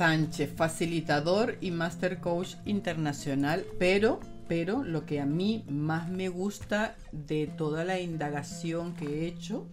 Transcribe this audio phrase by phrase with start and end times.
[0.00, 4.18] Sánchez, facilitador y master coach internacional, pero
[4.48, 9.66] pero lo que a mí más me gusta de toda la indagación que he hecho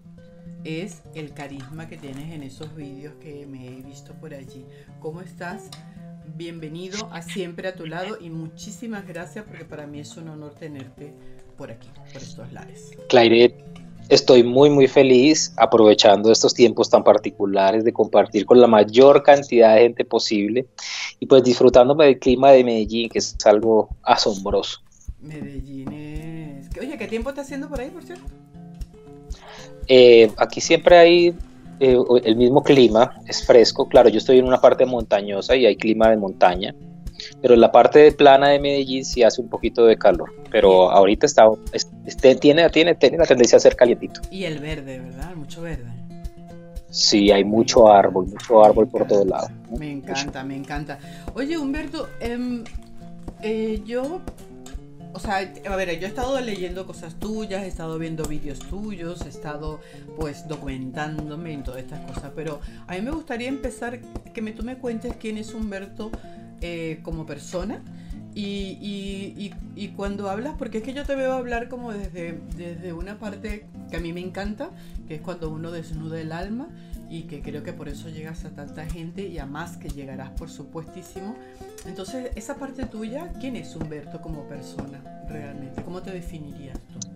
[0.66, 4.66] es el carisma que tienes en esos vídeos que me he visto por allí.
[5.00, 5.70] ¿Cómo estás?
[6.36, 10.56] Bienvenido a siempre a tu lado y muchísimas gracias porque para mí es un honor
[10.56, 11.14] tenerte
[11.58, 12.92] por aquí, por estos lares.
[13.08, 13.56] Claire,
[14.10, 19.76] estoy muy muy feliz aprovechando estos tiempos tan particulares de compartir con la mayor cantidad
[19.76, 20.68] de gente posible
[21.20, 24.82] y pues disfrutándome del clima de Medellín, que es algo asombroso.
[25.20, 26.70] Medellín es...
[26.80, 28.26] Oye, ¿qué tiempo está haciendo por ahí, por cierto?
[29.88, 31.36] Eh, aquí siempre hay
[31.80, 33.88] eh, el mismo clima, es fresco.
[33.88, 36.76] Claro, yo estoy en una parte montañosa y hay clima de montaña,
[37.42, 40.34] pero en la parte plana de Medellín sí hace un poquito de calor.
[40.52, 41.48] Pero ahorita está,
[42.06, 44.22] este, tiene, tiene, tiene la tendencia a ser calientito.
[44.32, 45.36] Y el verde, ¿verdad?
[45.36, 45.98] Mucho verde.
[46.90, 49.52] Sí, hay mucho árbol, mucho árbol por todos lados.
[49.78, 51.00] Me encanta, me encanta.
[51.34, 52.64] Oye, Humberto, em,
[53.42, 54.22] eh, yo,
[55.14, 59.22] o sea, a ver, yo he estado leyendo cosas tuyas, he estado viendo vídeos tuyos,
[59.26, 59.82] he estado
[60.16, 64.00] pues documentándome en todas estas cosas, pero a mí me gustaría empezar
[64.34, 66.10] que me, tú me cuentes quién es Humberto
[66.62, 67.82] eh, como persona.
[68.34, 73.18] Y, y, cuando hablas, porque es que yo te veo hablar como desde, desde una
[73.18, 74.70] parte que a mí me encanta,
[75.08, 76.68] que es cuando uno desnuda el alma
[77.10, 80.30] y que creo que por eso llegas a tanta gente y a más que llegarás,
[80.32, 81.36] por supuestísimo.
[81.88, 85.82] Entonces, esa parte tuya, ¿quién es Humberto como persona realmente?
[85.82, 87.07] ¿Cómo te definirías tú?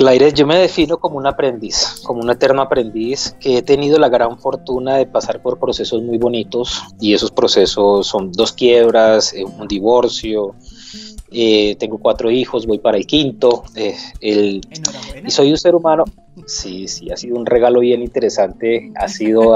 [0.00, 4.08] Claire, yo me defino como un aprendiz, como un eterno aprendiz que he tenido la
[4.08, 9.44] gran fortuna de pasar por procesos muy bonitos y esos procesos son dos quiebras, eh,
[9.44, 10.54] un divorcio,
[11.30, 14.62] eh, tengo cuatro hijos, voy para el quinto, eh, el,
[15.22, 16.04] y soy un ser humano.
[16.46, 19.54] Sí, sí, ha sido un regalo bien interesante, ha sido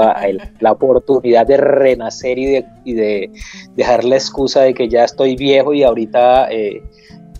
[0.59, 3.31] la oportunidad de renacer y de, y de,
[3.75, 6.49] dejar la excusa de que ya estoy viejo y ahorita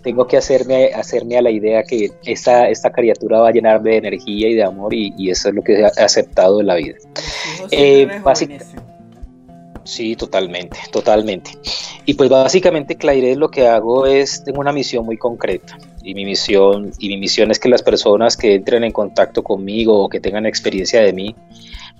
[0.06, 3.96] tengo que hacerme, hacerme a la idea que esta, esta criatura va a llenarme de
[3.96, 6.94] energía y de amor y, eso es lo que he aceptado de la vida.
[7.72, 8.06] Eh,
[9.82, 11.50] sí, totalmente, totalmente.
[12.04, 16.24] Y pues básicamente, Claire, lo que hago es, tengo una misión muy concreta y mi
[16.24, 20.20] misión, y mi misión es que las personas que entren en contacto conmigo o que
[20.20, 21.34] tengan experiencia de mí,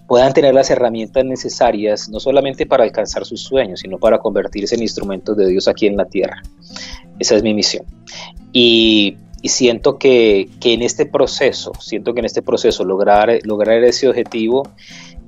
[0.06, 4.82] puedan tener las herramientas necesarias no solamente para alcanzar sus sueños, sino para convertirse en
[4.82, 6.42] instrumentos de Dios aquí en la tierra.
[7.18, 7.84] Esa es mi misión.
[8.52, 14.68] Y, siento que, en este proceso, siento que en este proceso lograr, lograr ese objetivo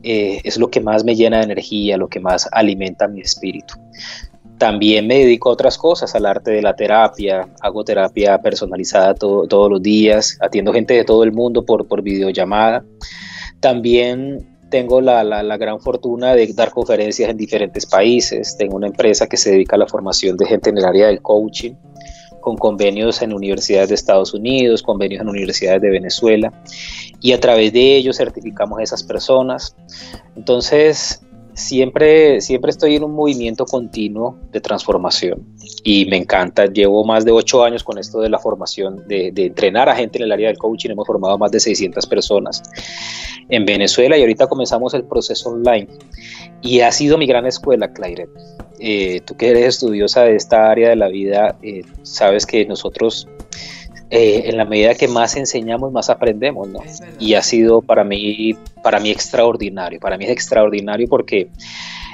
[0.03, 3.75] eh, es lo que más me llena de energía, lo que más alimenta mi espíritu.
[4.59, 9.71] También me dedico a otras cosas, al arte de la terapia, hago terapia personalizada todos
[9.71, 12.85] los días, atiendo gente de todo el mundo por, por videollamada.
[13.61, 18.57] También tengo la, la, gran fortuna de dar conferencias en diferentes países.
[18.57, 21.23] Tengo una empresa que se dedica a la formación de gente en el área del
[21.23, 21.75] coaching,
[22.41, 26.53] con convenios en universidades de Estados Unidos, convenios en universidades de Venezuela,
[27.21, 29.75] y a través de ellos certificamos a esas personas.
[30.37, 31.23] Entonces,
[31.59, 35.45] siempre, siempre estoy en un movimiento continuo de transformación
[35.83, 36.67] y me encanta.
[36.67, 40.25] Llevo más de ocho años con esto de la formación, de, entrenar a gente en
[40.25, 40.91] el área del coaching.
[40.91, 42.63] Hemos formado más de 600 personas
[43.49, 45.89] en Venezuela y ahorita comenzamos el proceso online.
[46.63, 48.29] Y ha sido mi gran escuela, Claire.
[48.79, 53.27] Eh, tú que eres estudiosa de esta área de la vida, eh, sabes que nosotros
[54.11, 56.81] eh, en la medida que más enseñamos, más aprendemos, ¿no?
[57.19, 61.51] Y ha sido para mí, para mí extraordinario, para mí es extraordinario porque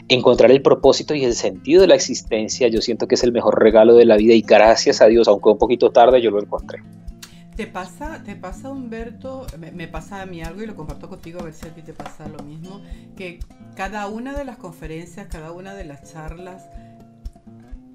[0.09, 3.63] encontrar el propósito y el sentido de la existencia, yo siento que es el mejor
[3.63, 6.83] regalo de la vida y gracias a Dios, aunque un poquito tarde, yo lo encontré.
[7.57, 11.45] ¿Te pasa, te pasa Humberto, me, pasa a mí algo y lo comparto contigo a
[11.45, 12.83] ver si a ti te pasa lo mismo,
[13.17, 13.39] que
[13.77, 16.69] cada una de las conferencias, cada una de las charlas,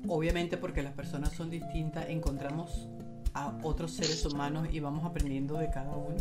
[0.08, 2.88] obviamente porque las personas son distintas, encontramos
[3.34, 6.18] a otros seres humanos y vamos aprendiendo de cada uno?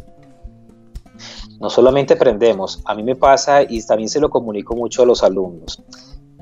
[1.61, 5.23] No solamente aprendemos, a mí me pasa y también se lo comunico mucho a los
[5.23, 5.83] alumnos.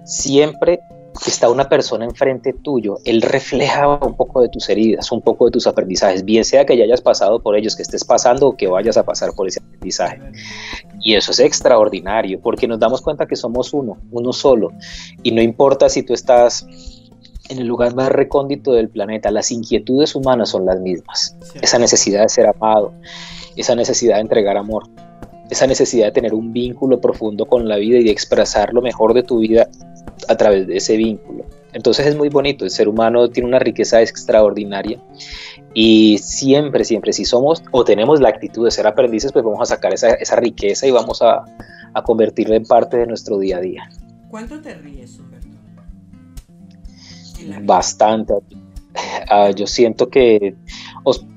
[0.04, 0.80] Siempre
[1.24, 5.46] que está una persona enfrente tuyo, él refleja un poco de tus heridas, un poco
[5.46, 8.56] de tus aprendizajes, bien sea que ya hayas pasado por ellos, que estés pasando o
[8.56, 10.20] que vayas a pasar por ese aprendizaje.
[11.00, 14.72] Y eso es extraordinario, porque nos damos cuenta que somos uno, uno solo,
[15.22, 16.66] y no importa si tú estás
[17.48, 21.36] en el lugar más recóndito del planeta, las inquietudes humanas son las mismas.
[21.60, 22.92] Esa necesidad de ser amado,
[23.56, 24.84] esa necesidad de entregar amor,
[25.50, 29.14] esa necesidad de tener un vínculo profundo con la vida y de expresar lo mejor
[29.14, 29.68] de tu vida
[30.28, 31.44] a través de ese vínculo.
[31.72, 34.98] Entonces es muy bonito, el ser humano tiene una riqueza extraordinaria
[35.74, 39.74] y siempre, siempre, si somos o tenemos la actitud de ser aprendices, pues vamos a
[39.74, 41.44] sacar esa, esa riqueza y vamos a,
[41.92, 43.90] a convertirla en parte de nuestro día a día.
[44.30, 45.45] ¿Cuánto te ríes, Humberto?
[47.62, 48.34] Bastante.
[49.28, 50.54] Ah, yo siento que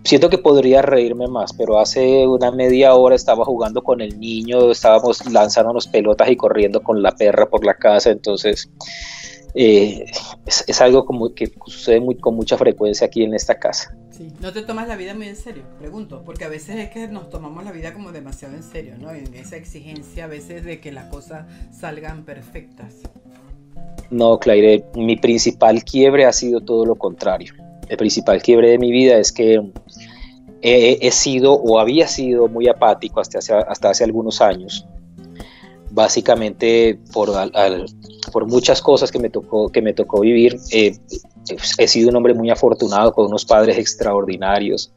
[0.04, 4.72] siento que podría reírme más, pero hace una media hora estaba jugando con el niño,
[4.72, 8.70] estábamos lanzándonos pelotas y corriendo con la perra por la casa, entonces
[9.56, 10.06] eh,
[10.46, 13.96] es, algo como que sucede muy, con mucha frecuencia aquí en esta casa.
[14.12, 14.32] Sí.
[14.42, 15.64] ¿No te tomas la vida muy en serio?
[15.80, 19.12] Pregunto, porque a veces es que nos tomamos la vida como demasiado en serio, ¿no?
[19.12, 22.96] En esa exigencia a veces de que las cosas salgan perfectas.
[24.10, 27.54] No, Claire, mi principal quiebre ha sido todo lo contrario.
[27.88, 29.62] El principal quiebre de mi vida es que
[30.62, 34.86] he, sido o había sido muy apático hasta hace, hasta hace algunos años.
[35.92, 37.32] Básicamente por,
[38.32, 40.58] por muchas cosas que me tocó, que me tocó vivir.
[40.72, 40.98] Eh,
[41.78, 44.92] he sido un hombre muy afortunado con unos padres extraordinarios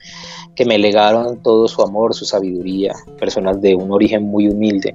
[0.54, 4.94] que me legaron todo su amor, su sabiduría, personas de un origen muy humilde.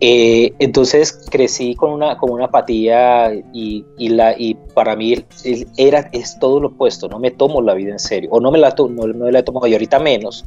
[0.00, 5.24] Eh, entonces crecí con una, con una apatía y, y, la, y para mí
[5.76, 8.58] era, es todo lo opuesto, no me tomo la vida en serio, o no me
[8.58, 10.44] la, no, no la tomo y ahorita menos,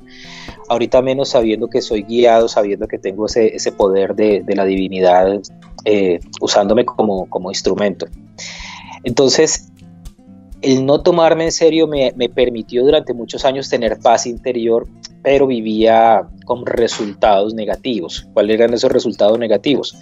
[0.70, 4.64] ahorita menos sabiendo que soy guiado, sabiendo que tengo ese, ese poder de, de, la
[4.64, 5.42] divinidad
[5.84, 8.08] eh, usándome como, como instrumento.
[9.04, 9.71] Entonces,
[10.62, 14.88] el no tomarme en serio me, permitió durante muchos años tener paz interior,
[15.24, 18.28] pero vivía con resultados negativos.
[18.34, 19.96] ¿Cuáles eran esos resultados negativos?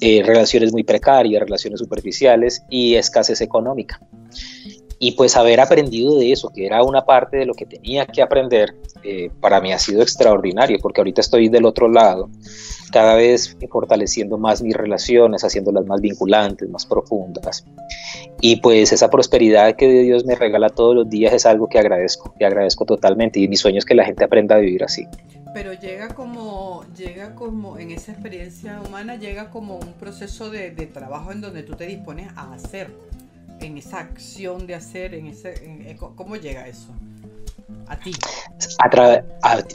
[0.00, 4.00] Eh, relaciones muy precarias, relaciones superficiales y escasez económica.
[5.00, 8.20] Y pues haber aprendido de eso, que era una parte de lo que tenía que
[8.20, 8.74] aprender,
[9.04, 12.28] eh, para mí ha sido extraordinario, porque ahorita estoy del otro lado
[12.90, 17.64] cada vez fortaleciendo más mis relaciones, haciéndolas más vinculantes, más profundas.
[18.40, 22.34] Y pues esa prosperidad que Dios me regala todos los días es algo que agradezco,
[22.38, 23.40] que agradezco totalmente.
[23.40, 25.06] Y mi sueño es que la gente aprenda a vivir así.
[25.54, 31.32] Pero llega como, llega como, en esa experiencia humana, llega como un proceso de, trabajo
[31.32, 32.90] en donde tú te dispones a hacer,
[33.60, 36.92] en esa acción de hacer, en ese, ¿cómo llega eso?
[37.86, 38.12] A ti?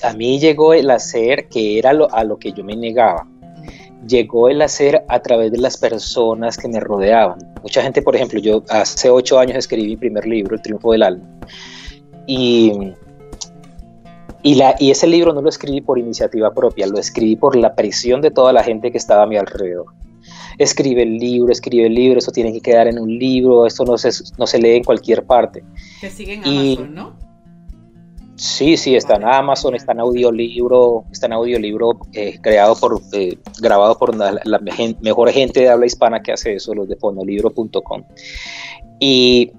[0.03, 3.27] A, mí llegó el hacer que era lo, a lo que yo me negaba.
[4.07, 7.39] Llegó el hacer a través de las personas que me rodeaban.
[7.61, 11.03] Mucha gente, por ejemplo, yo hace ocho años escribí mi primer libro, El Triunfo del
[11.03, 11.25] Alma.
[12.27, 12.93] Y,
[14.41, 17.75] y, la, y ese libro no lo escribí por iniciativa propia, lo escribí por la
[17.75, 19.85] presión de toda la gente que estaba a mi alrededor
[20.57, 23.97] escribe el libro, escribe el libro, eso tiene que quedar en un libro, esto no
[23.97, 25.63] se, no se lee en cualquier parte.
[25.99, 27.22] Que sigue en Amazon, ¿no?
[28.43, 33.37] Sí, sí, está en Amazon, está en audiolibro, está en audiolibro eh, creado por, eh,
[33.61, 34.59] grabado por la,
[34.99, 38.03] mejor gente de habla hispana que hace eso, los de fonolibro.com.
[38.99, 39.49] Y,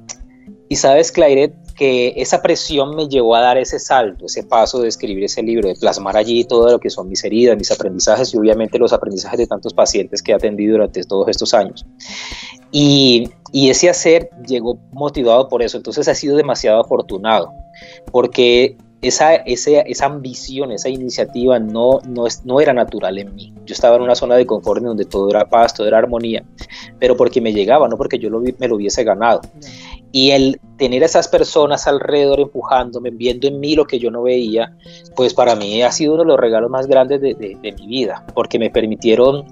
[0.69, 4.89] y sabes, Claire, que esa presión me llevó a dar ese salto, ese paso de
[4.89, 8.37] escribir ese libro, de plasmar allí todo lo que son mis heridas, mis aprendizajes y
[8.37, 11.87] obviamente los aprendizajes de tantos pacientes que he atendido durante todos estos años.
[12.71, 17.64] Y, y ese hacer llegó motivado por eso, entonces ha sido demasiado afortunado,
[18.11, 18.77] porque
[19.07, 23.53] esa, esa, ambición, esa iniciativa no, no, es, no era natural en mí.
[23.67, 26.45] Yo estaba en una zona de confort en donde todo era paz, todo era armonía,
[26.99, 29.43] pero porque me llegaba, no porque yo lo, me lo hubiese ganado.
[30.11, 34.23] Y el tener a esas personas alrededor empujándome, viendo en mí lo que yo no
[34.23, 34.77] veía,
[35.17, 37.87] pues para mí ha sido uno de los regalos más grandes de, de, de mi
[37.87, 39.45] vida, porque me permitieron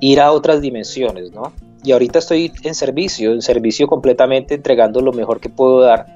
[0.00, 1.52] ir a otras dimensiones, ¿no?
[1.84, 6.06] Y ahorita estoy en servicio, en servicio completamente entregando lo mejor que puedo dar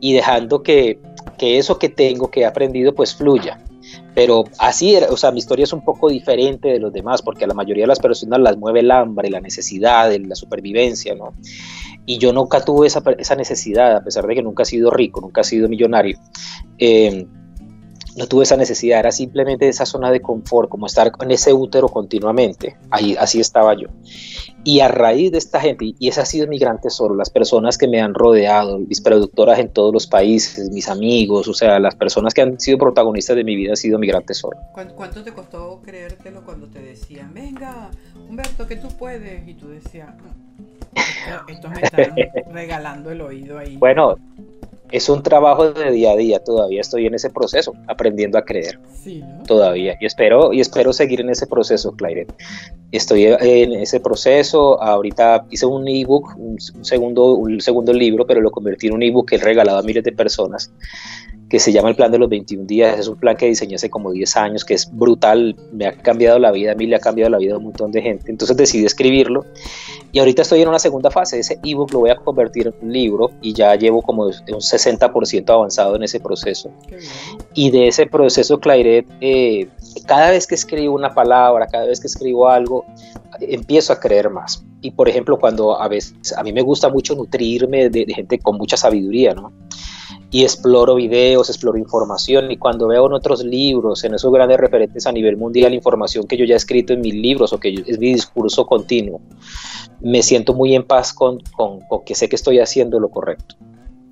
[0.00, 1.00] y dejando que,
[1.38, 3.58] que eso que tengo, que he aprendido, pues fluya.
[4.14, 7.46] Pero así, o sea, mi historia es un poco diferente de los demás, porque a
[7.46, 11.32] la mayoría de las personas las mueve el hambre, la necesidad, la supervivencia, ¿no?
[12.04, 15.20] Y yo nunca tuve esa, esa necesidad, a pesar de que nunca he sido rico,
[15.20, 16.18] nunca he sido millonario.
[16.78, 17.26] Eh,
[18.18, 21.88] no tuve esa necesidad, era simplemente esa zona de confort, como estar en ese útero
[21.88, 23.88] continuamente, ahí así estaba yo.
[24.64, 27.78] Y a raíz de esta gente, y ese ha sido mi gran tesoro, las personas
[27.78, 31.94] que me han rodeado, mis productoras en todos los países, mis amigos, o sea, las
[31.94, 34.58] personas que han sido protagonistas de mi vida, ha sido mi gran tesoro.
[34.96, 37.90] ¿Cuánto te costó creértelo cuando te decían, venga,
[38.28, 39.46] Humberto, que tú puedes?
[39.46, 42.14] Y tú decías, mm, esto me están
[42.52, 43.76] regalando el oído ahí.
[43.76, 44.16] Bueno,
[44.90, 48.78] es un trabajo de día a día, todavía estoy en ese proceso, aprendiendo a creer.
[49.02, 49.96] Sí, Todavía.
[50.00, 52.26] Y espero, y espero seguir en ese proceso, Claire.
[52.92, 54.82] Estoy en ese proceso.
[54.82, 59.28] Ahorita hice un ebook, un, segundo, un segundo libro, pero lo convertí en un ebook
[59.28, 60.72] que he regalado a miles de personas.
[61.48, 62.98] Que se llama el plan de los 21 días.
[62.98, 66.38] Es un plan que diseñé hace como 10 años, que es brutal, me ha cambiado
[66.38, 68.30] la vida, a mí le ha cambiado la vida a un montón de gente.
[68.30, 69.46] Entonces decidí escribirlo
[70.12, 71.38] y ahorita estoy en una segunda fase.
[71.38, 75.50] Ese ebook lo voy a convertir en un libro y ya llevo como un 60%
[75.50, 76.70] avanzado en ese proceso.
[77.54, 79.68] Y de ese proceso, Clairet, eh,
[80.06, 82.84] cada vez que escribo una palabra, cada vez que escribo algo,
[83.40, 84.64] empiezo a creer más.
[84.82, 88.38] Y por ejemplo, cuando a veces a mí me gusta mucho nutrirme de, de gente
[88.38, 89.52] con mucha sabiduría, ¿no?
[90.30, 95.06] Y exploro videos, exploro información y cuando veo en otros libros, en esos grandes referentes
[95.06, 97.98] a nivel mundial, información que yo ya he escrito en mis libros o que es
[97.98, 99.20] mi discurso continuo,
[100.00, 103.56] me siento muy en paz con, con, que sé que estoy haciendo lo correcto.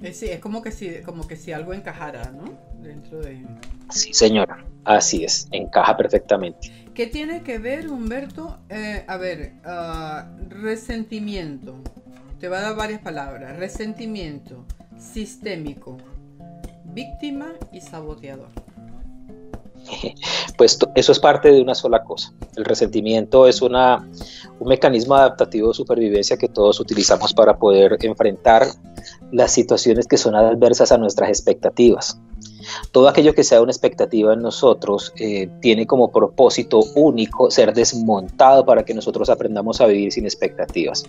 [0.02, 2.44] Eh, sí, es como que si, como que si algo encajara, ¿no?
[2.82, 3.44] Dentro de...
[3.90, 6.70] Sí, señora, así es, encaja perfectamente.
[6.94, 8.58] ¿Qué tiene que ver, Humberto?
[8.70, 11.74] Eh, a ver, ah, resentimiento.
[12.40, 13.56] Te va a dar varias palabras.
[13.58, 14.64] Resentimiento,
[14.98, 15.96] sistémico,
[16.84, 18.48] víctima y saboteador.
[20.56, 22.32] Pues eso es parte de una sola cosa.
[22.56, 24.08] El resentimiento es una,
[24.58, 28.66] un mecanismo adaptativo de supervivencia que todos utilizamos para poder enfrentar
[29.32, 32.18] las situaciones que son adversas a nuestras expectativas.
[32.90, 38.64] Todo aquello que sea una expectativa en nosotros eh, tiene como propósito único ser desmontado
[38.64, 41.04] para que nosotros aprendamos a vivir sin expectativas.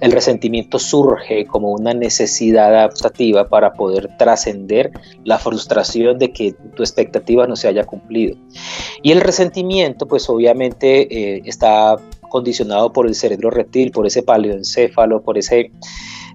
[0.00, 4.92] El resentimiento surge como una necesidad adaptativa para poder trascender
[5.24, 8.36] la frustración de que tu expectativa no se haya cumplido.
[9.02, 11.96] Y el resentimiento, pues obviamente eh, está
[12.28, 15.72] condicionado por el cerebro reptil, por ese paleoencéfalo, por ese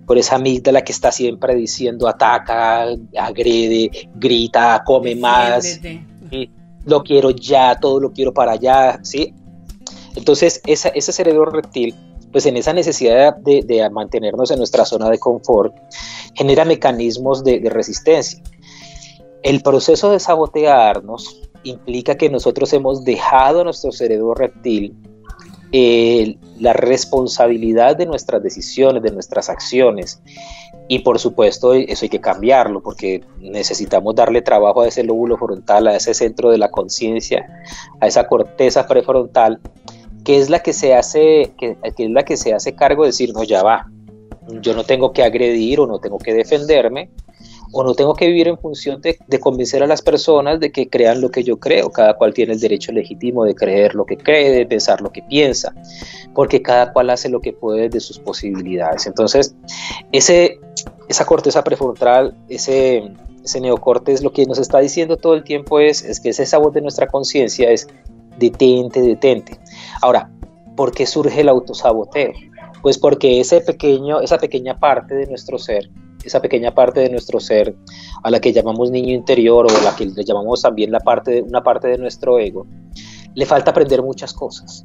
[0.05, 5.79] por esa amígdala que está siempre diciendo ataca, agrede, grita, come más,
[6.86, 9.33] lo quiero ya, todo lo quiero para allá, ¿sí?
[10.15, 11.95] Entonces, ese cerebro reptil,
[12.31, 15.74] pues en esa necesidad de, mantenernos en nuestra zona de confort,
[16.36, 18.41] genera mecanismos de, de resistencia.
[19.41, 24.95] El proceso de sabotearnos implica que nosotros hemos dejado nuestro cerebro reptil
[25.75, 30.22] eh, la responsabilidad de nuestras decisiones, de nuestras acciones.
[30.88, 35.88] Y por supuesto eso hay que cambiarlo porque necesitamos darle trabajo a ese lóbulo frontal,
[35.88, 37.48] a ese centro de la conciencia,
[38.00, 39.60] a esa corteza prefrontal,
[40.24, 43.10] que es la que se hace, que, que es la que se hace cargo de
[43.10, 43.89] decir, no, ya va,
[44.62, 47.10] yo no tengo que agredir o no tengo que defenderme,
[47.75, 51.22] o no tengo que vivir en función de, convencer a las personas de que crean
[51.22, 51.89] lo que yo creo.
[51.92, 55.24] Cada cual tiene el derecho legítimo de creer lo que cree, de pensar lo que
[55.24, 55.74] piensa,
[56.36, 59.08] porque cada cual hace lo que puede de sus posibilidades.
[59.08, 59.56] Entonces,
[60.12, 60.60] ese,
[61.10, 63.12] esa corteza prefrontal, ese,
[63.44, 66.74] ese neocortes, lo que nos está diciendo todo el tiempo es, es que esa voz
[66.74, 67.88] de nuestra conciencia es
[68.38, 69.60] detente, detente.
[70.03, 70.30] Ahora,
[70.75, 72.34] ¿por qué surge el autosaboteo?
[72.84, 75.89] Pues porque ese pequeño, esa pequeña parte de nuestro ser
[76.24, 77.75] esa pequeña parte de nuestro ser
[78.24, 81.42] a la que llamamos niño interior o a la que le llamamos también la parte
[81.42, 82.65] una parte de nuestro ego,
[83.36, 84.84] le falta aprender muchas cosas,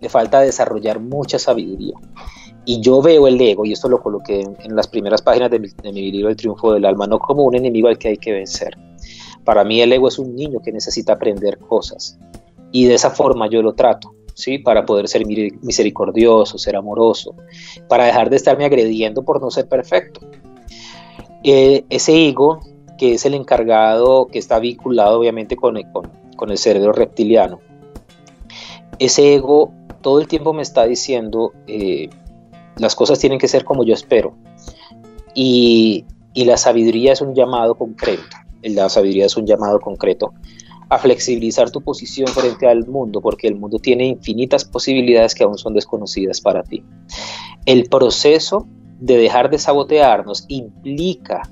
[0.00, 1.94] le falta desarrollar mucha sabiduría.
[2.64, 6.12] Y yo veo el ego, y esto lo coloqué en, las primeras páginas de mi,
[6.12, 8.76] libro El triunfo del alma, no como un enemigo al que hay que vencer.
[9.44, 12.18] Para mí el ego es un niño que necesita aprender cosas.
[12.70, 14.14] Y de esa forma yo lo trato.
[14.38, 14.58] ¿sí?
[14.58, 17.34] Para poder ser misericordioso, ser amoroso,
[17.88, 20.20] para dejar de estarme agrediendo por no ser perfecto.
[21.42, 22.60] Ese ego,
[22.98, 25.86] que es el encargado, que está vinculado obviamente con el,
[26.36, 27.60] con, cerebro reptiliano,
[28.98, 32.08] ese ego todo el tiempo me está diciendo, eh,
[32.76, 34.34] las cosas tienen que ser como yo espero.
[35.34, 36.04] Y,
[36.34, 38.22] y, la sabiduría es un llamado concreto.
[38.62, 40.32] La sabiduría es un llamado concreto
[40.88, 45.58] a flexibilizar tu posición frente al mundo, porque el mundo tiene infinitas posibilidades que aún
[45.58, 46.82] son desconocidas para ti.
[47.66, 48.66] El proceso
[48.98, 51.42] de dejar de sabotearnos implica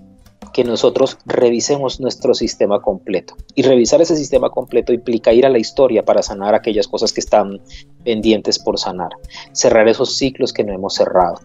[0.52, 3.34] que nosotros revisemos nuestro sistema completo.
[3.54, 7.20] Y revisar ese sistema completo implica ir a la historia para sanar aquellas cosas que
[7.20, 7.60] están
[8.04, 9.10] pendientes por sanar,
[9.52, 11.40] cerrar esos ciclos que no hemos cerrado.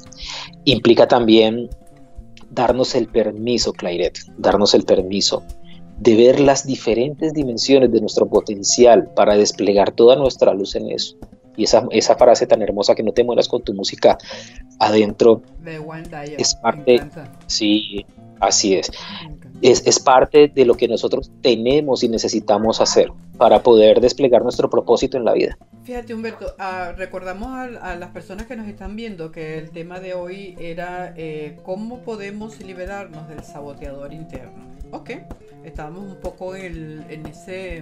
[0.63, 1.69] Implica también
[2.51, 5.43] darnos el permiso, Clairet, darnos el permiso
[5.99, 11.15] de ver las diferentes dimensiones de nuestro potencial para desplegar toda nuestra luz en eso.
[11.57, 14.17] Y esa, esa frase tan hermosa que no te mueras con tu música
[14.79, 15.41] adentro
[16.37, 17.01] es parte,
[17.47, 18.05] sí,
[18.39, 18.91] así es.
[19.61, 19.85] es.
[19.85, 25.17] Es parte de lo que nosotros tenemos y necesitamos hacer para poder desplegar nuestro propósito
[25.17, 25.57] en la vida.
[25.83, 30.13] Fíjate Humberto, ah, recordamos a, las personas que nos están viendo que el tema de
[30.13, 34.69] hoy era eh, cómo podemos liberarnos del saboteador interno.
[34.91, 35.11] Ok,
[35.63, 37.77] estábamos un poco en, en, ese,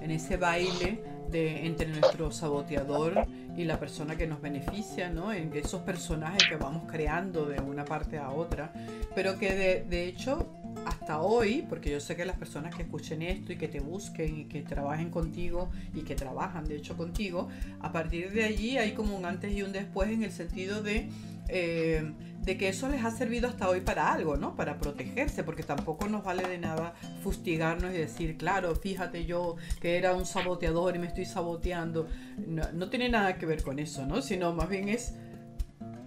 [0.00, 5.32] en ese baile de, entre nuestro saboteador y la persona que nos beneficia, ¿no?
[5.32, 8.72] En esos personajes que vamos creando de una parte a otra,
[9.14, 10.46] pero que de, de hecho
[10.84, 14.40] hasta hoy, porque yo sé que las personas que escuchen esto y que te busquen
[14.40, 17.48] y que trabajen contigo y que trabajan de hecho contigo,
[17.80, 21.08] a partir de allí hay como un antes y un después en el sentido de...
[21.48, 22.12] Eh,
[22.46, 24.54] de que eso les ha servido hasta hoy para algo, ¿no?
[24.54, 29.98] Para protegerse, porque tampoco nos vale de nada fustigarnos y decir, claro, fíjate yo que
[29.98, 32.06] era un saboteador y me estoy saboteando.
[32.46, 34.22] No, tiene nada que ver con eso, ¿no?
[34.22, 35.14] Sino más bien es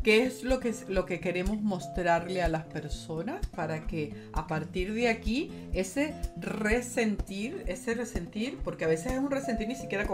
[0.03, 4.93] qué es lo que, lo que queremos mostrarle a las personas para que a partir
[4.93, 10.07] de aquí ese resentir, ese resentir, porque a veces es un resentir ni siquiera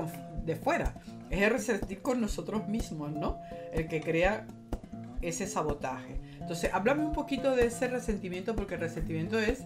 [0.43, 0.95] de fuera,
[1.29, 3.39] es el resentir con nosotros mismos, ¿no?
[3.73, 4.47] El que crea
[5.21, 6.19] ese sabotaje.
[6.39, 9.61] Entonces, háblame un poquito de ese resentimiento, porque el resentimiento es,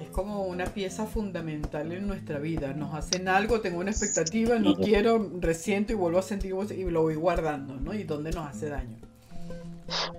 [0.00, 2.72] es como una pieza fundamental en nuestra vida.
[2.72, 7.02] Nos hacen algo, tengo una expectativa, no quiero, resiento y vuelvo a sentir y lo
[7.02, 7.94] voy guardando, ¿no?
[7.94, 9.07] Y dónde nos hace daño.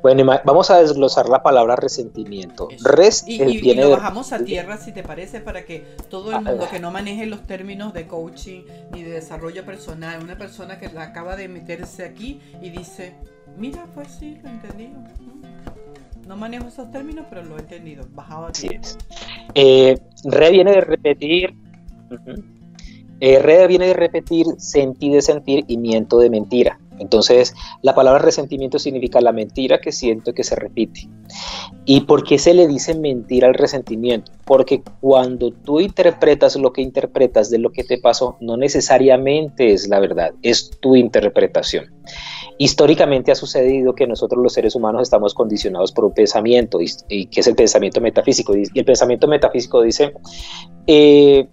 [0.02, 2.70] Bueno, vamos a desglosar la palabra resentimiento.
[2.82, 6.42] Res y, y, lo bajamos a tierra, si te parece, para que todo el ah,
[6.42, 10.88] mundo que no maneje los términos de coaching ni de desarrollo personal, una persona que
[10.88, 13.16] acaba de meterse aquí y dice,
[13.58, 15.00] Mira, pues sí, lo he entendido.
[16.28, 18.06] No manejo esos términos, pero lo he entendido.
[18.12, 18.98] Bajado Así es.
[19.56, 21.56] Eh, re viene de repetir.
[23.20, 26.80] Eh, re viene de repetir sentir de sentir y miento de mentira.
[27.00, 31.08] Entonces, la palabra resentimiento significa la mentira que siento que se repite.
[31.86, 34.32] ¿Y por qué se le dice mentira al resentimiento?
[34.46, 39.88] Porque cuando tú interpretas lo que interpretas de lo que te pasó, no necesariamente es
[39.88, 41.86] la verdad, es tu interpretación.
[42.58, 47.40] Históricamente ha sucedido que nosotros los seres humanos estamos condicionados por un pensamiento, y, que
[47.40, 48.56] es el pensamiento metafísico.
[48.56, 50.14] Y el pensamiento metafísico dice,
[50.86, 51.48] eh,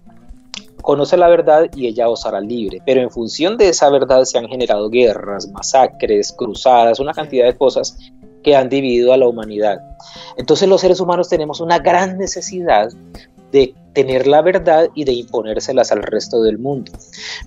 [0.81, 2.81] conoce la verdad y ella os hará libre.
[2.85, 7.55] Pero en función de esa verdad se han generado guerras, masacres, cruzadas, una cantidad de
[7.55, 7.97] cosas
[8.43, 9.79] que han dividido a la humanidad.
[10.37, 12.89] Entonces los seres humanos tenemos una gran necesidad
[13.51, 16.91] de tener la verdad y de imponérselas al resto del mundo.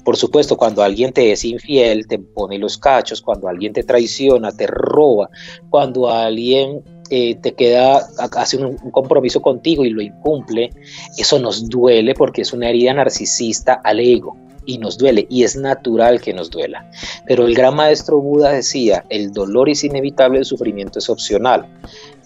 [0.05, 4.51] Por supuesto, cuando alguien te es infiel, te pone los cachos, cuando alguien te traiciona,
[4.51, 5.31] te roba,
[5.69, 10.71] cuando alguien eh, te queda, hace un, compromiso contigo y lo incumple,
[11.19, 15.57] eso nos duele porque es una herida narcisista al ego y nos duele y es
[15.57, 16.89] natural que nos duela.
[17.27, 21.67] Pero el gran maestro Buda decía, el dolor es inevitable, el sufrimiento es opcional.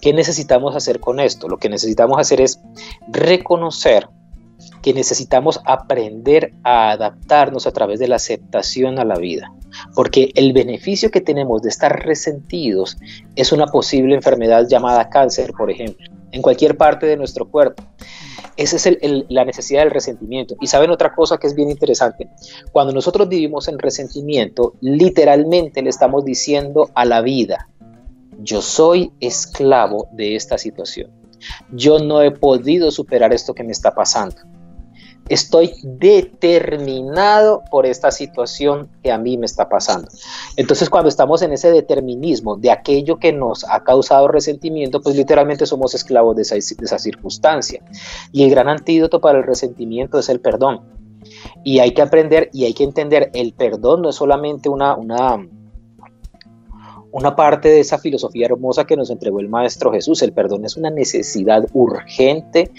[0.00, 1.48] ¿Qué necesitamos hacer con esto?
[1.48, 2.60] Lo que necesitamos hacer es
[3.08, 4.08] reconocer
[4.84, 9.50] que necesitamos aprender a adaptarnos a través de la aceptación a la vida.
[9.94, 12.98] Porque el beneficio que tenemos de estar resentidos
[13.34, 17.82] es una posible enfermedad llamada cáncer, por ejemplo, en cualquier parte de nuestro cuerpo.
[18.58, 18.98] Esa es
[19.30, 20.54] la necesidad del resentimiento.
[20.60, 22.28] Y saben otra cosa que es bien interesante.
[22.70, 27.70] Cuando nosotros vivimos en resentimiento, literalmente le estamos diciendo a la vida,
[28.40, 31.10] yo soy esclavo de esta situación.
[31.72, 34.36] Yo no he podido superar esto que me está pasando
[35.28, 40.08] estoy determinado por esta situación que a mí me está pasando.
[40.56, 45.66] Entonces, cuando estamos en ese determinismo de aquello que nos ha causado resentimiento, pues literalmente
[45.66, 47.82] somos esclavos de esa, circunstancia.
[48.32, 50.82] Y el gran antídoto para el resentimiento es el perdón.
[51.62, 55.46] Y hay que aprender y hay que entender, el perdón no es solamente una, una,
[57.14, 60.20] una parte de esa filosofía hermosa que nos entregó el Maestro Jesús.
[60.22, 62.72] El perdón es una necesidad urgente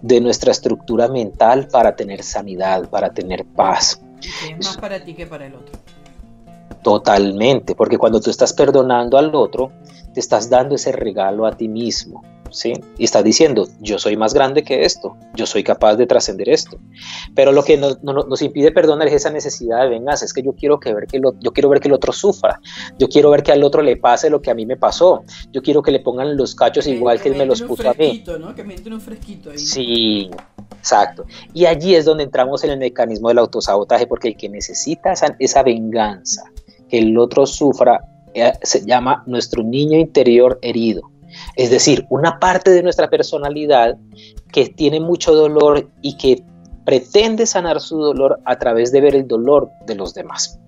[0.00, 4.02] de nuestra estructura mental para tener sanidad, para tener paz.
[4.50, 5.78] es más para ti que para el otro.
[6.82, 9.70] Totalmente, porque cuando tú estás perdonando al otro,
[10.14, 12.22] te estás dando ese regalo a ti mismo.
[12.98, 16.78] Y está diciendo, yo soy más grande que esto, yo soy capaz de trascender esto.
[17.34, 20.78] Pero lo que nos, impide perdonar es esa necesidad de venganza, es que yo quiero,
[20.78, 22.60] que ver que yo quiero ver que el otro sufra,
[22.98, 25.62] yo quiero ver que al otro le pase lo que a mí me pasó, yo
[25.62, 28.24] quiero que le pongan los cachos igual que, él me los puso a mí.
[28.54, 29.58] Que me entre un fresquito ahí.
[29.58, 30.30] Sí,
[30.76, 31.24] exacto.
[31.54, 35.34] Y allí es donde entramos en el mecanismo del autosabotaje, porque el que necesita esa,
[35.38, 36.44] esa venganza,
[36.88, 38.00] que el otro sufra,
[38.34, 41.11] eh, se llama nuestro niño interior herido.
[41.56, 43.96] Es decir, una parte de nuestra personalidad
[44.52, 46.44] que tiene mucho dolor y que
[46.84, 50.58] pretende sanar su dolor a través de ver el dolor de los demás.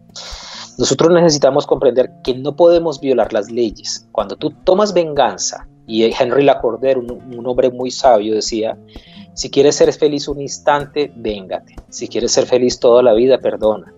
[0.78, 4.08] Nosotros necesitamos comprender que no podemos violar las leyes.
[4.12, 8.76] Cuando tú tomas venganza, y Henry Lacordaire, un, un hombre muy sabio, decía,
[9.34, 11.76] si quieres ser feliz un instante, véngate.
[11.90, 13.92] Si quieres ser feliz toda la vida, perdona.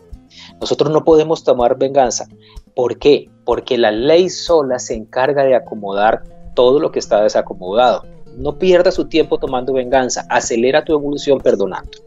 [0.61, 2.27] Nosotros no podemos tomar venganza.
[2.75, 3.31] ¿Por qué?
[3.45, 6.25] Porque la ley sola se encarga de acomodar
[6.57, 8.05] todo lo que está desacomodado.
[8.37, 11.99] No pierdas su tiempo tomando venganza, acelera tu evolución perdonando.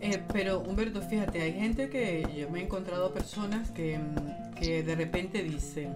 [0.00, 4.00] Eh, pero Humberto, fíjate, hay gente que yo me he encontrado personas que,
[4.58, 5.94] que de repente dicen,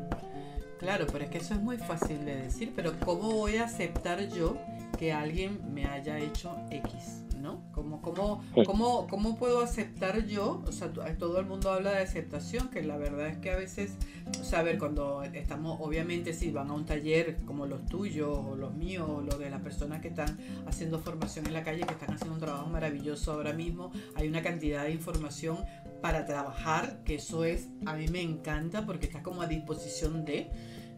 [0.79, 4.29] claro, pero es que eso es muy fácil de decir, pero ¿cómo voy a aceptar
[4.29, 4.57] yo
[4.97, 7.63] que alguien me haya hecho X, ¿no?
[7.71, 10.65] ¿Cómo, cómo, cómo, cómo puedo aceptar yo?
[10.67, 13.97] O sea, todo el mundo habla de aceptación, que la verdad es que a veces,
[14.41, 18.29] o sea, a ver, cuando estamos, obviamente si van a un taller como los tuyos
[18.29, 21.87] o los míos o los de las personas que están haciendo formación en la calle,
[21.87, 25.59] que están haciendo un trabajo maravilloso ahora mismo, hay una cantidad de información
[26.03, 30.51] para trabajar, que eso es, a mí me encanta porque está como a disposición de...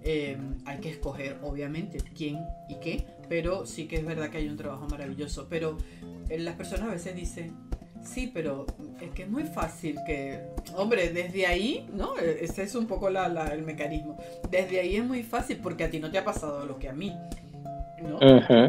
[0.04, 4.48] Em, hay que escoger, obviamente, quién y qué, pero sí que es verdad que hay
[4.48, 5.46] un trabajo maravilloso.
[5.50, 5.76] Pero
[6.28, 7.54] eh, las personas a veces dicen,
[8.02, 8.66] sí, pero
[9.00, 10.40] es que es muy fácil que,
[10.76, 12.18] hombre, desde ahí, ¿no?
[12.18, 14.16] E, ese es un poco el mecanismo.
[14.50, 16.92] Desde ahí es muy fácil porque a ti no te ha pasado lo que a
[16.92, 17.14] mí.
[18.02, 18.18] ¿no?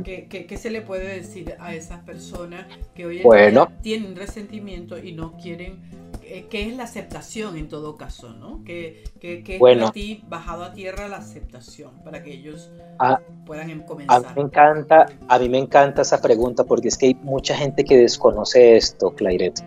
[0.03, 2.65] ¿Qué, se le puede decir a esas personas
[2.95, 6.08] que hoy en día tienen resentimiento y no quieren eh,
[6.49, 8.63] qué es la aceptación en todo caso, ¿no?
[8.63, 13.85] ¿Qué, es para ti bajado a tierra la aceptación para que ellos ah, puedan em,
[13.85, 14.17] comenzar?
[14.17, 17.55] A mí, me encanta, a mí me encanta esa pregunta porque es que hay mucha
[17.55, 19.63] gente que desconoce esto, Clairet.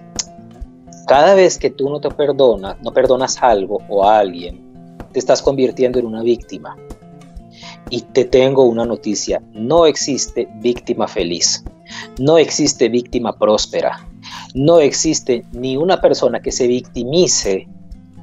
[1.07, 5.43] Cada vez que tú no te perdonas, no perdonas algo o a alguien, te estás
[5.43, 6.77] convirtiendo en una víctima.
[7.91, 11.63] Y te tengo una noticia, no existe víctima feliz,
[12.19, 14.09] no existe víctima próspera,
[14.55, 17.69] no existe ni una persona que se victimice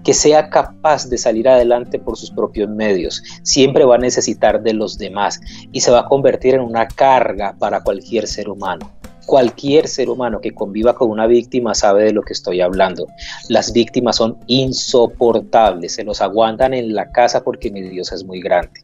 [0.03, 3.21] que sea capaz de salir adelante por sus propios medios.
[3.43, 5.39] Siempre va a necesitar de los demás
[5.71, 8.91] y se va a convertir en una carga para cualquier ser humano.
[9.25, 13.05] Cualquier ser humano que conviva con una víctima sabe de lo que estoy hablando.
[13.47, 18.41] Las víctimas son insoportables, se los aguantan en la casa porque mi Dios es muy
[18.41, 18.81] grande.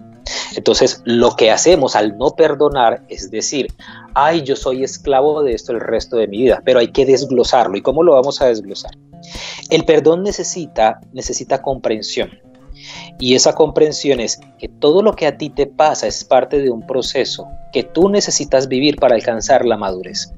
[0.55, 3.67] Entonces, lo que hacemos al no perdonar es decir,
[4.13, 7.77] ay, yo soy esclavo de esto el resto de mi vida, pero hay que desglosarlo.
[7.77, 8.91] ¿Y cómo lo vamos a desglosar?
[9.69, 12.29] El perdón necesita, necesita comprensión.
[13.19, 16.69] Y esa comprensión es que todo lo que a ti te pasa es parte de
[16.69, 20.31] un proceso que tú necesitas vivir para alcanzar la madurez.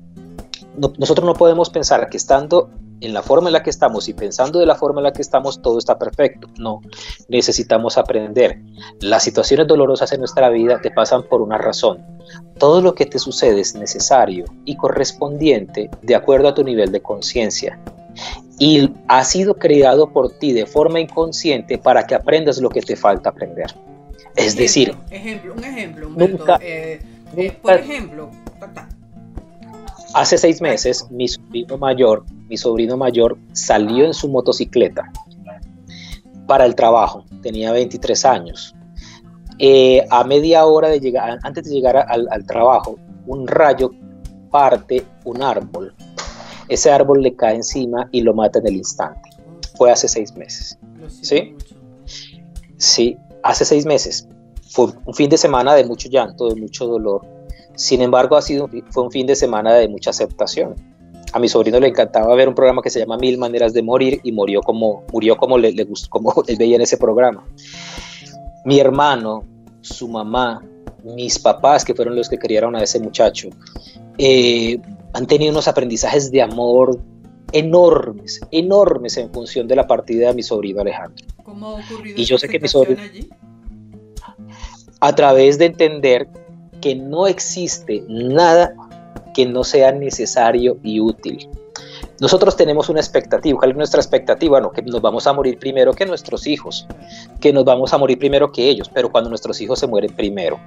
[0.77, 2.69] nosotros no podemos pensar que estando
[3.01, 5.21] en la forma en la que estamos y pensando de la forma en la que
[5.21, 6.47] estamos, todo está perfecto.
[6.57, 6.81] No,
[7.27, 8.59] necesitamos aprender.
[9.01, 12.05] Las situaciones dolorosas en nuestra vida te pasan por una razón.
[12.57, 17.01] Todo lo que te sucede es necesario y correspondiente de acuerdo a tu nivel de
[17.01, 17.79] conciencia.
[18.59, 22.95] Y ha sido creado por ti de forma inconsciente para que aprendas lo que te
[22.95, 23.75] falta aprender.
[24.35, 26.99] Es decir, ejemplo, un ejemplo, nunca, eh,
[27.35, 28.29] eh, por ejemplo,
[30.13, 35.11] Hace seis meses, mi sobrino mayor, mi sobrino mayor salió en su motocicleta
[36.47, 37.25] para el trabajo.
[37.41, 38.75] Tenía 23 años.
[39.59, 43.91] Eh, a media hora de llegar, antes de llegar al, trabajo, un rayo
[44.51, 45.93] parte un árbol.
[46.69, 49.29] Ese árbol le cae encima y lo mata en el instante.
[49.75, 50.77] Fue hace seis meses.
[51.21, 51.55] ¿Sí?
[52.77, 54.27] Sí, hace seis meses.
[54.69, 57.37] Fue un fin de semana de mucho llanto, de mucho dolor
[57.77, 60.73] sin embargo, ha sido, fue un fin de semana de mucha aceptación.
[61.37, 64.19] A mi sobrino le encantaba ver un programa que se llama Mil Maneras de Morir
[64.23, 67.45] y murió como, murió como, le, gustó, como él veía en ese programa.
[68.65, 69.43] Mi hermano,
[69.81, 70.63] su mamá,
[71.03, 73.49] mis papás, que fueron los que criaron a ese muchacho,
[74.17, 74.79] eh,
[75.13, 76.99] han tenido unos aprendizajes de amor
[77.51, 81.23] enormes, enormes en función de la partida de mi sobrino Alejandro.
[81.43, 83.29] ¿Cómo ha ocurrido y yo sé que mi sobrino, allí?
[85.01, 86.27] A través de entender
[86.81, 88.73] que no existe nada
[89.37, 91.47] que no sea necesario y útil.
[92.19, 94.59] Nosotros tenemos una expectativa, ¿cuál es nuestra expectativa?
[94.59, 96.87] No, que nos vamos a morir primero que nuestros hijos,
[97.39, 100.59] que nos vamos a morir primero que ellos, pero cuando nuestros hijos se mueren primero,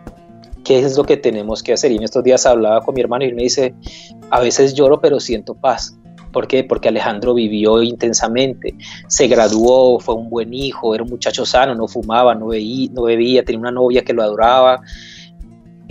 [0.62, 1.90] ¿qué es lo que tenemos que hacer?
[1.90, 3.74] Y en estos días hablaba con mi hermano y él me dice,
[4.30, 5.96] a veces lloro pero siento paz.
[6.30, 6.62] ¿Por qué?
[6.62, 8.76] Porque Alejandro vivió intensamente,
[9.08, 13.58] se graduó, fue un buen hijo, era un muchacho sano, no fumaba, no bebía, tenía
[13.58, 14.80] una novia que lo adoraba,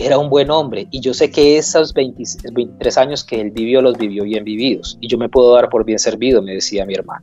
[0.00, 3.98] era un buen hombre y yo sé que esos 23 años que él vivió los
[3.98, 7.22] vivió bien vividos y yo me puedo dar por bien servido, me decía mi hermano.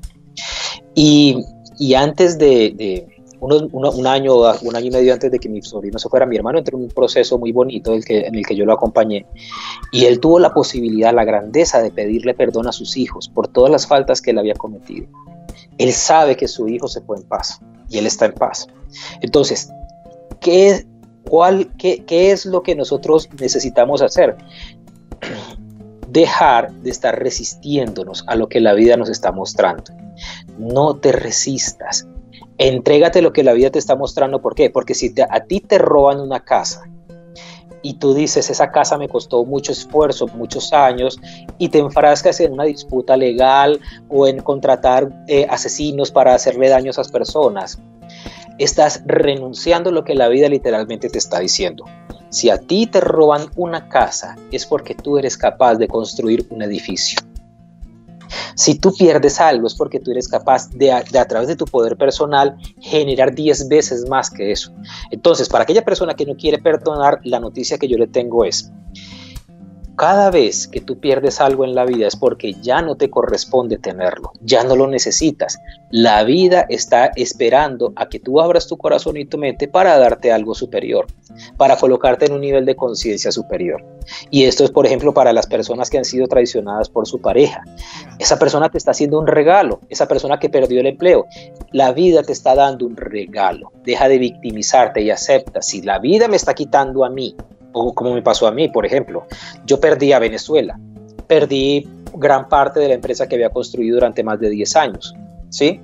[0.94, 1.44] Y,
[1.80, 3.08] y antes de,
[3.40, 6.60] un año, un año y medio antes de que mi sobrino se fuera, mi hermano
[6.60, 9.26] entró en un proceso muy bonito el que, en el que yo lo acompañé
[9.92, 13.72] y él tuvo la posibilidad, la grandeza de pedirle perdón a sus hijos por todas
[13.72, 15.08] las faltas que él había cometido.
[15.80, 17.60] Él sabe que su hijo se fue en paz
[17.90, 18.68] y él está en paz.
[19.22, 19.72] Entonces,
[20.40, 20.86] ¿qué,
[21.30, 24.38] ¿Cuál, qué, es lo que nosotros necesitamos hacer?
[26.10, 29.92] Dejar de estar resistiéndonos a lo que la vida nos está mostrando.
[30.58, 32.08] No te resistas.
[32.58, 34.42] Entrégate lo que la vida te está mostrando.
[34.42, 34.70] ¿Por qué?
[34.70, 36.84] Porque si a ti te roban una casa
[37.82, 41.20] y tú dices, esa casa me costó mucho esfuerzo, muchos años,
[41.58, 46.88] y te enfrascas en una disputa legal o en contratar eh, asesinos para hacerle daño
[46.88, 47.80] a esas personas,
[48.58, 51.86] estás renunciando a lo que la vida literalmente te está diciendo.
[52.30, 56.62] Si a ti te roban una casa, es porque tú eres capaz de construir un
[56.62, 57.20] edificio.
[58.56, 61.96] Si tú pierdes algo es porque tú eres capaz de, a, través de tu poder
[61.96, 64.74] personal generar 10 veces más que eso.
[65.12, 68.72] Entonces, para aquella persona que no quiere perdonar, la noticia que yo le tengo es,
[69.98, 73.80] cada vez que tú pierdes algo en la vida es porque ya no te corresponde
[73.80, 75.58] tenerlo, ya no lo necesitas.
[75.90, 80.32] La vida está esperando a que tú abras tu corazón y tu mente para darte
[80.32, 81.08] algo superior,
[81.58, 83.84] para colocarte en un nivel de conciencia superior.
[84.30, 87.64] Y esto es, por ejemplo, para las personas que han sido traicionadas por su pareja.
[88.20, 91.26] Esa persona te está haciendo un regalo, esa persona que perdió el empleo.
[91.72, 93.72] La vida te está dando un regalo.
[93.84, 95.64] Deja de victimizarte y acepta.
[95.64, 97.36] Si la vida me está quitando a mí
[97.94, 99.26] como me pasó a mí, por ejemplo.
[99.66, 100.80] Yo perdí a Venezuela,
[101.28, 105.16] perdí gran parte de la empresa que había construido durante más de 10 años,
[105.50, 105.80] ¿sí?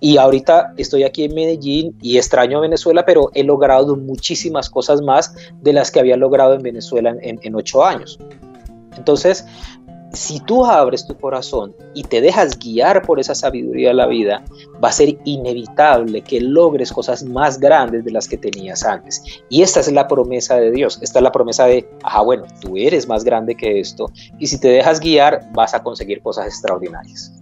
[0.00, 5.00] Y ahorita estoy aquí en Medellín y extraño a Venezuela, pero he logrado muchísimas cosas
[5.00, 8.18] más de las que había logrado en Venezuela en, en, ocho años.
[8.96, 9.46] Entonces,
[10.16, 14.44] si tú abres tu corazón y te dejas guiar por esa sabiduría de la vida,
[14.82, 19.22] va a ser inevitable que logres cosas más grandes de las que tenías antes.
[19.48, 22.76] Y esta es la promesa de Dios, esta es la promesa de, ajá, bueno, tú
[22.76, 27.32] eres más grande que esto, y si te dejas guiar, vas a conseguir cosas extraordinarias.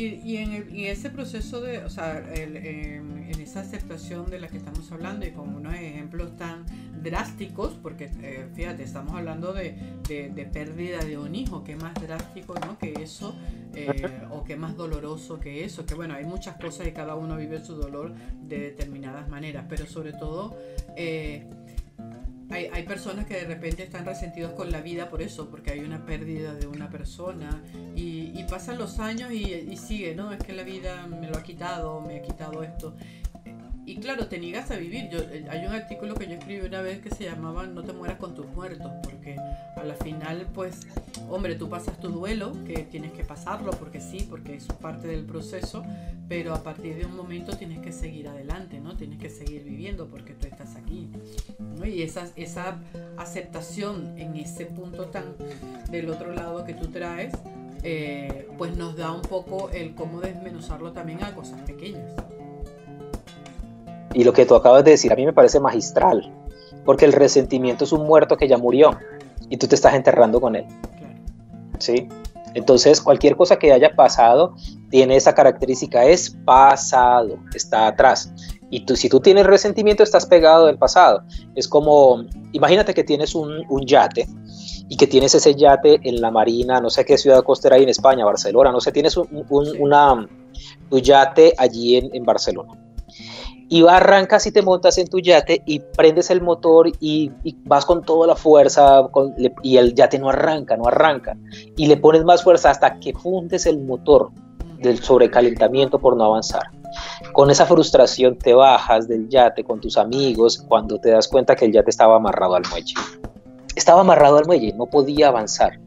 [0.00, 5.26] Y, en, ese proceso de, o sea, en, esa aceptación de la que estamos hablando
[5.26, 6.64] y con unos ejemplos tan
[7.02, 9.74] drásticos, porque eh, fíjate, estamos hablando de,
[10.52, 12.78] pérdida de un hijo, que más drástico ¿no?
[12.78, 13.34] que eso,
[13.74, 17.36] eh, o que más doloroso que eso, que bueno, hay muchas cosas y cada uno
[17.36, 20.56] vive su dolor de determinadas maneras, pero sobre todo...
[20.96, 21.46] Eh,
[22.50, 25.80] hay, hay, personas que de repente están resentidos con la vida por eso, porque hay
[25.80, 27.62] una pérdida de una persona
[27.94, 30.32] y, y pasan los años y, y, sigue, ¿no?
[30.32, 32.94] Es que la vida me lo ha quitado, me ha quitado esto.
[33.86, 35.08] Y claro, te niegas a vivir.
[35.10, 37.92] Yo, eh, hay un artículo que yo escribí una vez que se llamaba No te
[37.92, 40.80] mueras con tus muertos, porque a la final, pues,
[41.28, 45.24] hombre, tú pasas tu duelo, que tienes que pasarlo, porque sí, porque es parte del
[45.24, 45.82] proceso,
[46.28, 48.96] pero a partir de un momento tienes que seguir adelante, ¿no?
[48.96, 51.08] Tienes que seguir viviendo porque tú estás aquí.
[51.84, 52.78] Y esa, esa
[53.16, 55.34] aceptación en ese punto tan
[55.90, 57.32] del otro lado que tú traes,
[57.82, 62.12] eh, pues nos da un poco el cómo desmenuzarlo también a cosas pequeñas.
[64.14, 66.32] Y lo que tú acabas de decir a mí me parece magistral,
[66.84, 68.98] porque el resentimiento es un muerto que ya murió
[69.48, 70.66] y tú te estás enterrando con él.
[71.78, 72.08] ¿Sí?
[72.54, 74.54] Entonces, cualquier cosa que haya pasado
[74.90, 78.32] tiene esa característica, es pasado, está atrás.
[78.70, 81.22] Y tú, si tú tienes resentimiento, estás pegado del pasado.
[81.54, 84.26] Es como, imagínate que tienes un, yate
[84.88, 87.88] y que tienes ese yate en la marina, no sé qué ciudad costera hay en
[87.88, 90.28] España, Barcelona, no sé, tienes un, una,
[90.88, 92.72] tu yate allí en, en Barcelona
[93.70, 97.30] y arrancas y te montas en tu yate y prendes el motor y,
[97.64, 99.08] vas con toda la fuerza
[99.62, 101.36] y el yate no arranca, no arranca.
[101.76, 104.30] Y le pones más fuerza hasta que fundes el motor
[104.80, 106.64] del sobrecalentamiento por no avanzar.
[107.32, 111.66] Con esa frustración te bajas del yate con tus amigos cuando te das cuenta que
[111.66, 112.94] el yate estaba amarrado al muelle.
[113.76, 115.78] Estaba amarrado al muelle, no podía avanzar.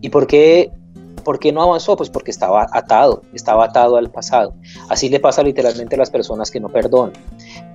[0.00, 0.72] ¿Y por qué
[1.26, 1.96] ¿Por qué no avanzó?
[1.96, 4.54] Pues porque estaba atado, estaba atado al pasado.
[4.88, 7.14] Así le pasa literalmente a las personas que no perdonan.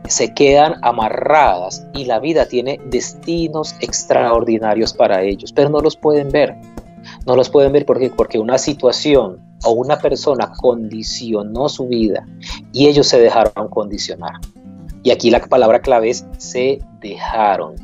[0.07, 6.29] Se quedan amarradas y la vida tiene destinos extraordinarios para ellos, pero no los pueden
[6.29, 6.55] ver.
[7.25, 12.25] No los pueden ver porque, porque una situación o una persona condicionó su vida
[12.71, 14.35] y ellos se dejaron condicionar.
[15.03, 17.75] Y aquí la palabra clave es se dejaron.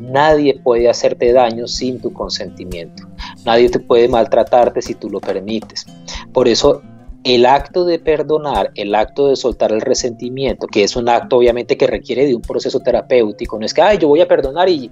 [0.00, 3.04] Nadie puede hacerte daño sin tu consentimiento.
[3.44, 5.86] Nadie te puede maltratarte si tú lo permites.
[6.32, 6.82] Por eso
[7.24, 11.76] el acto de perdonar, el acto de soltar el resentimiento, que es un acto obviamente
[11.76, 14.90] que requiere de un proceso terapéutico, no es que, ay, yo voy a perdonar y,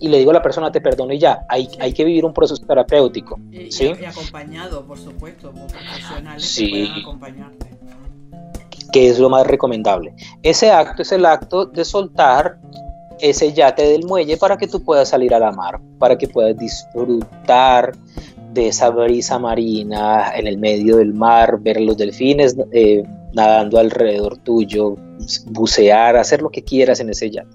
[0.00, 2.64] le digo a la persona te perdono y ya, hay, hay que vivir un proceso
[2.64, 3.38] terapéutico.
[3.50, 3.92] Y, ¿sí?
[4.00, 6.90] y acompañado, por supuesto, por profesionales sí.
[6.94, 7.66] que acompañarte.
[8.92, 10.14] Que es lo más recomendable.
[10.42, 12.58] Ese acto es el acto de soltar
[13.22, 16.58] ese yate del muelle para que tú puedas salir a la mar, para que puedas
[16.58, 17.92] disfrutar
[18.52, 24.36] de esa brisa marina en el medio del mar, ver los delfines eh, nadando alrededor
[24.38, 24.96] tuyo,
[25.46, 27.48] bucear, hacer lo que quieras en ese yate,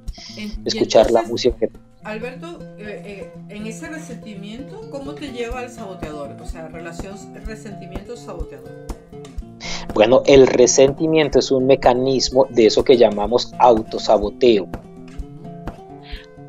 [0.63, 1.67] escuchar la música.
[2.03, 6.37] Alberto, eh, eh, en ese resentimiento, ¿cómo te lleva al saboteador?
[6.41, 8.71] O sea, relación resentimiento-saboteador.
[9.93, 14.69] Bueno, el resentimiento es un mecanismo de eso que llamamos autosaboteo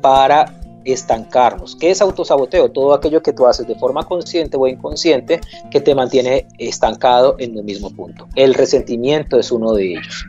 [0.01, 0.53] para
[0.85, 1.75] estancarnos.
[1.75, 2.71] ¿Qué es autosaboteo?
[2.71, 5.39] Todo aquello que tú haces de forma consciente o inconsciente
[5.71, 8.27] que te mantiene estancado en el mismo punto.
[8.35, 10.25] El resentimiento es uno de ellos.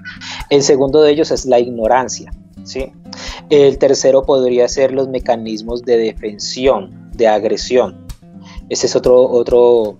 [0.50, 2.32] El segundo de ellos es la ignorancia.
[2.64, 2.92] ¿sí?
[3.48, 8.06] El tercero podría ser los mecanismos de defensión, de agresión.
[8.68, 9.96] Ese es otro, otro,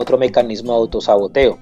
[0.00, 1.58] otro mecanismo de autosaboteo.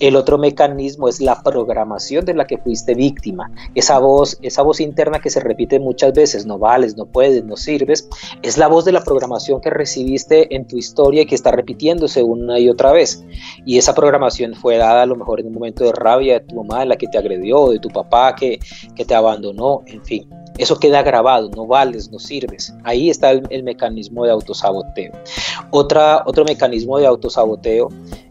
[0.00, 3.50] El otro mecanismo es la programación de la que fuiste víctima.
[3.74, 7.56] Esa voz, esa voz interna que se repite muchas veces, no vales, no puedes, no
[7.56, 8.08] sirves,
[8.42, 12.22] es la voz de la programación que recibiste en tu historia y que está repitiéndose
[12.22, 13.24] una y otra vez.
[13.66, 16.56] Y esa programación fue dada a lo mejor en un momento de rabia de tu
[16.56, 18.58] mamá, la que te agredió, de tu papá que,
[18.94, 20.41] que te abandonó, en fin.
[20.58, 22.74] Eso queda grabado, no vales, no sirves.
[22.84, 25.12] Ahí está el, mecanismo de autosaboteo.
[25.70, 27.88] Otra, otro mecanismo de autosaboteo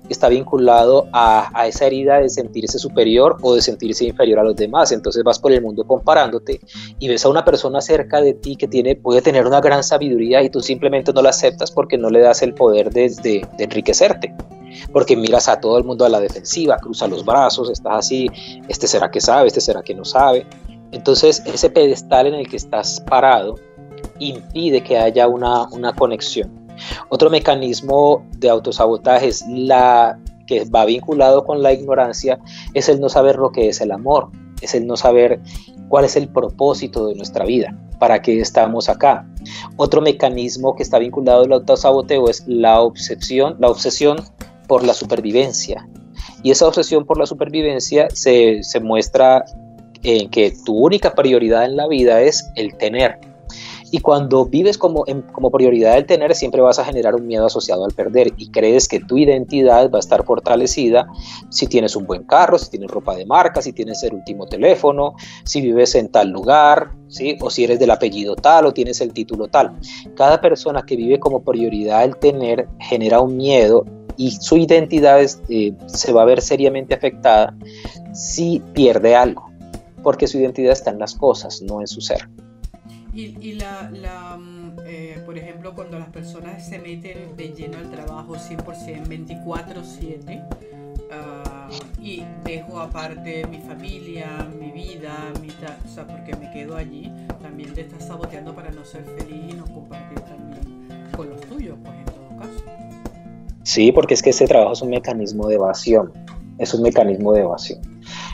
[0.10, 4.92] está vinculado a, esa herida de sentirse superior o de sentirse inferior a los demás.
[4.92, 6.60] Entonces vas por el mundo comparándote
[7.00, 10.44] y ves a una persona cerca de ti que tiene, puede tener una gran sabiduría
[10.44, 14.34] y tú simplemente no la aceptas porque no le das el poder de, de enriquecerte
[14.92, 18.30] porque miras a todo el mundo a la defensiva, cruza los brazos, estás así,
[18.68, 20.46] este será que sabe, este será que no sabe.
[20.92, 23.56] Entonces ese pedestal en el que estás parado
[24.20, 26.52] impide que haya una, conexión.
[27.10, 32.40] Otro mecanismo de autosabotaje es la que va vinculado con la ignorancia,
[32.74, 34.30] es el no saber lo que es el amor,
[34.62, 35.40] es el no saber
[35.88, 39.28] cuál es el propósito de nuestra vida, para qué estamos acá.
[39.78, 44.18] Otro mecanismo que está vinculado al autosaboteo es la obsesión, la obsesión
[44.68, 45.88] por la supervivencia.
[46.44, 49.46] Y esa obsesión por la supervivencia se, se muestra
[50.04, 53.20] en que tu única prioridad en la vida es el tener.
[53.92, 57.84] Y cuando vives como, como prioridad el tener, siempre vas a generar un miedo asociado
[57.84, 61.08] al perder y crees que tu identidad va a estar fortalecida
[61.50, 65.16] si tienes un buen carro, si tienes ropa de marca, si tienes el último teléfono,
[65.44, 67.38] si vives en tal lugar, ¿sí?
[67.42, 69.78] o si eres del apellido tal o tienes el título tal.
[70.16, 73.84] Cada persona que vive como prioridad el tener genera un miedo
[74.16, 77.58] y su identidad eh, se va a ver seriamente afectada
[78.14, 79.51] si pierde algo
[80.04, 82.28] porque su identidad está en las cosas, no en su ser.
[83.14, 88.38] Y, la, mm, eh, por ejemplo, cuando las personas se meten de lleno al trabajo
[88.38, 90.42] 100%, 24/7,
[91.12, 97.12] ah, y dejo aparte mi familia, mi vida, mi o sea, porque me quedo allí,
[97.42, 101.78] también te estás saboteando para no ser feliz y no compartir también con los tuyos,
[101.84, 102.64] pues en todo caso.
[103.64, 106.14] Sí, porque es que ese trabajo es un mecanismo de evasión,
[106.58, 107.91] es un mecanismo de evasión.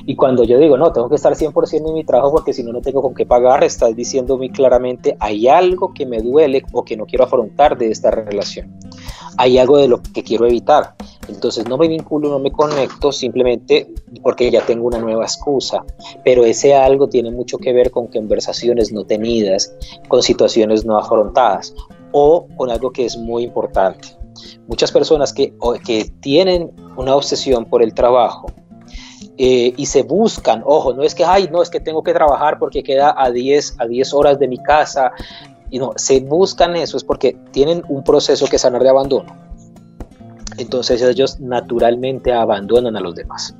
[0.09, 2.71] Y cuando yo digo, no, tengo que estar 100% en mi trabajo porque si no,
[2.71, 6.85] no tengo con qué pagar, estás diciendo muy claramente, hay algo que me duele o
[6.85, 8.73] que no quiero afrontar de esta relación.
[9.35, 10.95] Hay algo de lo que quiero evitar.
[11.27, 13.93] Entonces no me vinculo, no me conecto simplemente
[14.23, 15.83] porque ya tengo una nueva excusa.
[16.23, 19.75] Pero ese algo tiene mucho que ver con conversaciones no tenidas,
[20.07, 21.75] con situaciones no afrontadas
[22.13, 24.07] o con algo que es muy importante.
[24.69, 25.53] Muchas personas que,
[25.85, 28.47] que tienen una obsesión por el trabajo,
[29.37, 32.57] eh, y se buscan, ojo, no es que, ay, no, es que tengo que trabajar
[32.57, 35.11] porque queda a 10, a 10 horas de mi casa,
[35.69, 39.35] y no, se buscan eso es porque tienen un proceso que sanar de abandono.
[40.57, 43.55] Entonces ellos naturalmente abandonan a los demás.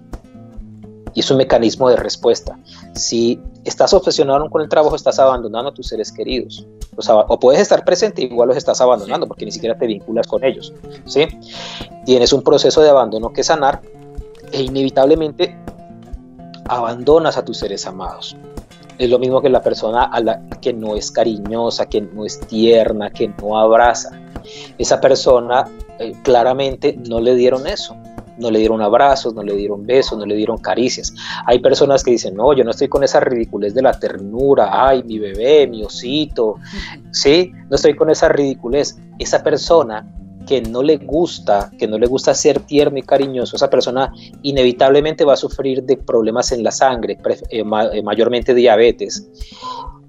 [1.13, 2.57] Y es un mecanismo de respuesta.
[2.93, 6.65] Si estás obsesionado con el trabajo, estás abandonando a tus seres queridos.
[6.95, 10.73] O, puedes estar presente, igual los estás abandonando porque ni siquiera te vinculas con ellos.
[11.05, 11.27] ¿sí?
[12.05, 13.81] Tienes un proceso de abandono que sanar
[14.51, 15.57] e inevitablemente
[16.67, 18.36] abandonas a tus seres amados.
[18.97, 22.39] Es lo mismo que la persona a la que no es cariñosa, que no es
[22.39, 24.19] tierna, que no abraza.
[24.77, 25.67] Esa persona
[25.99, 27.95] eh, claramente no le dieron eso.
[28.38, 31.12] No le dieron abrazos, no le dieron besos, no le dieron caricias.
[31.45, 35.01] Hay personas que dicen, no, yo no estoy con esa ridiculez de la ternura, ay,
[35.03, 36.57] mi bebé, mi osito,
[37.12, 37.51] ¿sí?
[37.67, 38.99] No estoy con esa ridiculez.
[39.17, 40.07] Esa persona
[40.47, 45.25] que no le gusta, que no le gusta ser tierno y cariñoso, esa persona inevitablemente
[45.25, 47.17] va a sufrir de problemas en la sangre,
[47.49, 49.29] eh, eh, mayormente diabetes.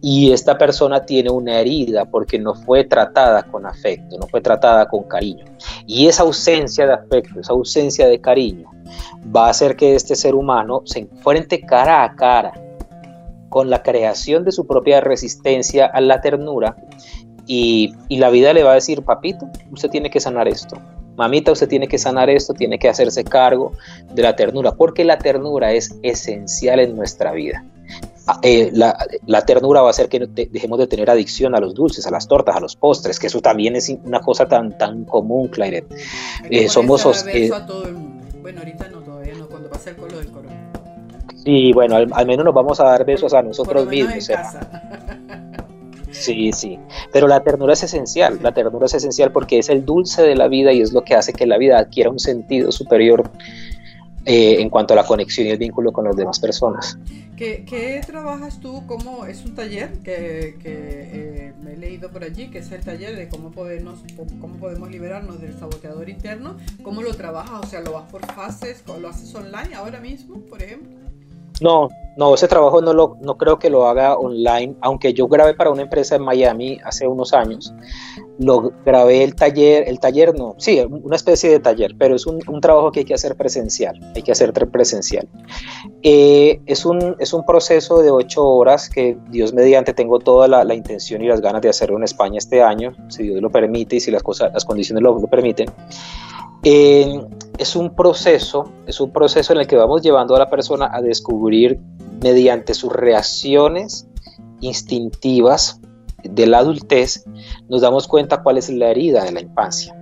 [0.01, 4.87] Y esta persona tiene una herida porque no fue tratada con afecto, no fue tratada
[4.87, 5.45] con cariño.
[5.87, 8.71] Y esa ausencia de afecto, esa ausencia de cariño,
[9.35, 12.53] va a hacer que este ser humano se enfrente cara a cara
[13.49, 16.77] con la creación de su propia resistencia a la ternura
[17.49, 20.77] y, la vida le va a decir, papito, usted tiene que sanar esto.
[21.17, 23.73] Mamita, usted tiene que sanar esto, tiene que hacerse cargo
[24.13, 27.65] de la ternura, porque la ternura es esencial en nuestra vida.
[28.27, 32.07] Ah, eh, la, ternura va a hacer que dejemos de tener adicción a los dulces,
[32.07, 35.49] a las tortas, a los postres, que eso también es una cosa tan, tan común,
[35.49, 35.87] Claire.
[36.51, 37.27] Eh, somos...
[37.27, 38.27] Eh, a todo el mundo.
[38.43, 40.71] Bueno, ahorita no, todavía no, cuando pase el color del corona.
[41.43, 44.29] Sí, bueno, al, menos nos vamos a dar besos a nosotros mismos.
[46.19, 46.79] Sí, sí.
[47.13, 48.39] Pero la ternura es esencial.
[48.43, 51.15] La ternura es esencial porque es el dulce de la vida y es lo que
[51.15, 53.31] hace que la vida adquiera un sentido superior
[54.31, 56.99] eh, en cuanto a la conexión y el vínculo con las demás personas.
[57.37, 58.85] ¿Qué, trabajas tú?
[58.87, 63.17] ¿Cómo es un taller que, eh, me he leído por allí, que es el taller
[63.17, 64.01] de cómo podemos,
[64.41, 66.57] cómo podemos liberarnos del saboteador interno?
[66.83, 67.61] ¿Cómo lo trabajas?
[67.65, 68.83] O sea, ¿lo vas por fases?
[69.01, 71.08] ¿Lo haces online ahora mismo, por ejemplo?
[71.61, 71.89] No,
[72.19, 75.71] no, ese trabajo no, lo, no creo que lo haga online, aunque yo grabé para
[75.71, 77.73] una empresa en Miami hace unos años.
[78.41, 82.41] Lo grabé el taller, el taller no, sí, una especie de taller, pero es un,
[82.61, 85.29] trabajo que hay que hacer presencial, hay que hacer presencial.
[86.03, 90.75] Eh, es, un, es un proceso de ocho horas que Dios mediante tengo toda la,
[90.75, 94.01] intención y las ganas de hacerlo en España este año, si Dios lo permite y
[94.01, 95.69] si las, cosas, las condiciones lo, lo permiten.
[96.63, 97.21] Eh,
[97.59, 101.01] es un proceso, es un proceso en el que vamos llevando a la persona a
[101.03, 101.81] descubrir
[102.23, 104.07] mediante sus reacciones
[104.61, 105.81] instintivas
[106.23, 107.25] de la adultez,
[107.69, 109.95] nos damos cuenta cuál es la herida de la infancia.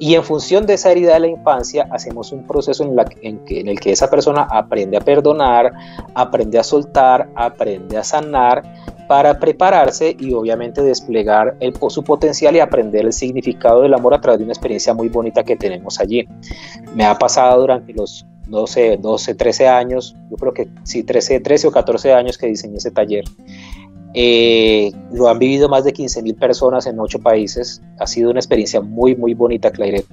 [0.00, 3.80] Y en función de esa herida de la infancia, hacemos un proceso en, en, el
[3.80, 5.72] que esa persona aprende a perdonar,
[6.14, 8.62] aprende a soltar, aprende a sanar
[9.08, 14.20] para prepararse y obviamente desplegar el, su potencial y aprender el significado del amor a
[14.20, 16.28] través de una experiencia muy bonita que tenemos allí.
[16.94, 21.68] Me ha pasado durante los 12, 12 13 años, yo creo que sí, 13, 13
[21.68, 23.24] o 14 años que diseñé ese taller.
[24.14, 27.82] Eh, lo han vivido más de 15 mil personas en ocho países.
[27.98, 30.04] Ha sido una experiencia muy, muy bonita, Claire.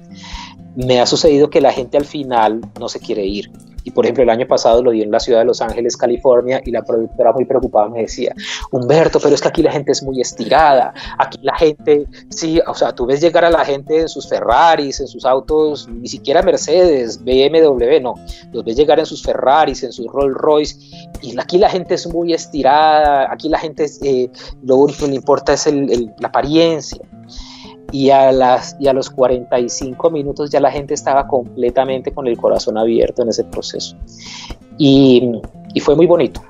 [0.76, 3.50] Me ha sucedido que la gente al final no se quiere ir.
[3.86, 6.60] Y por ejemplo, el año pasado lo di en la ciudad de Los Ángeles, California,
[6.64, 8.34] y la productora muy preocupada me decía,
[8.72, 12.74] Humberto, pero es que aquí la gente es muy estirada, aquí la gente, sí, o
[12.74, 16.42] sea, tú ves llegar a la gente en sus Ferraris, en sus autos, ni siquiera
[16.42, 18.14] Mercedes, BMW, no,
[18.52, 20.76] los ves llegar en sus Ferraris, en sus Rolls Royce,
[21.22, 24.28] y aquí la gente es muy estirada, aquí la gente, eh,
[24.64, 27.00] lo único que le importa es la apariencia
[27.96, 32.36] y a, las, y a los 45 minutos ya la gente estaba completamente con el
[32.36, 33.96] corazón abierto en ese proceso.
[34.76, 35.32] Y,
[35.72, 36.42] y fue muy bonito,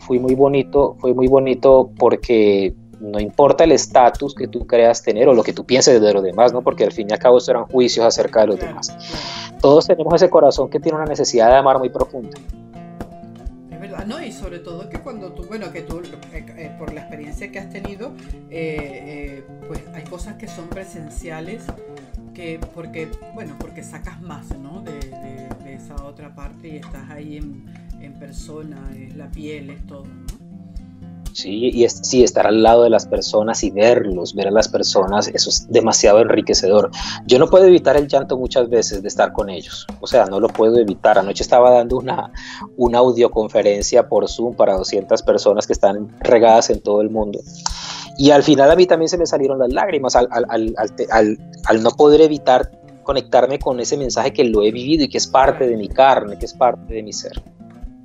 [0.00, 5.30] fue muy bonito, fue muy bonito porque no importa el estatus que tú creas tener
[5.30, 6.60] o lo que tú pienses de los demás, ¿no?
[6.60, 8.94] porque al fin y al cabo eran juicios acerca de los demás.
[9.62, 12.36] Todos tenemos ese corazón que tiene una necesidad de amar muy profunda.
[14.42, 16.00] Sobre todo que cuando tú, bueno, que tú,
[16.32, 18.12] eh, eh, por la experiencia que has tenido,
[18.50, 21.62] eh, pues hay cosas que son presenciales
[22.34, 24.82] que, porque, bueno, porque sacas más, ¿no?
[24.82, 24.98] De,
[25.72, 30.06] esa otra parte y estás ahí en, persona, es la piel, es todo.
[31.32, 34.68] Sí, y es, sí, estar al lado de las personas y verlos, ver a las
[34.68, 36.90] personas, eso es demasiado enriquecedor.
[37.26, 40.40] Yo no puedo evitar el llanto muchas veces de estar con ellos, o sea, no
[40.40, 41.18] lo puedo evitar.
[41.18, 42.32] Anoche estaba dando una,
[42.76, 47.40] una audioconferencia por Zoom para 200 personas que están regadas en todo el mundo.
[48.18, 50.46] Y al final a mí también se me salieron las lágrimas al, al,
[51.10, 52.70] al, al no poder evitar
[53.02, 56.38] conectarme con ese mensaje que lo he vivido y que es parte de mi carne,
[56.38, 57.32] que es parte de mi ser.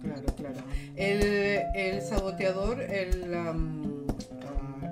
[0.01, 0.55] Claro, claro.
[0.95, 1.19] El
[2.27, 3.55] saboteador, el, ah,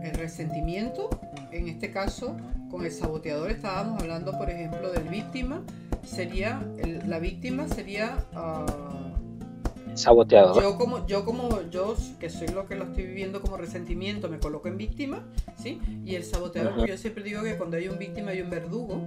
[0.04, 1.10] el resentimiento,
[1.52, 2.38] en este caso,
[2.70, 5.62] con el saboteador estábamos hablando, por ejemplo, del víctima,
[6.06, 6.62] sería,
[7.06, 8.26] la víctima sería...
[8.34, 10.62] Uh, saboteador.
[10.62, 14.40] Yo como, yo como, yo que soy lo que lo estoy viviendo como resentimiento, me
[14.40, 15.24] coloco en víctima,
[15.58, 15.82] ¿sí?
[16.06, 19.02] Y el saboteador, yo siempre digo que cuando hay un víctima hay un verdugo,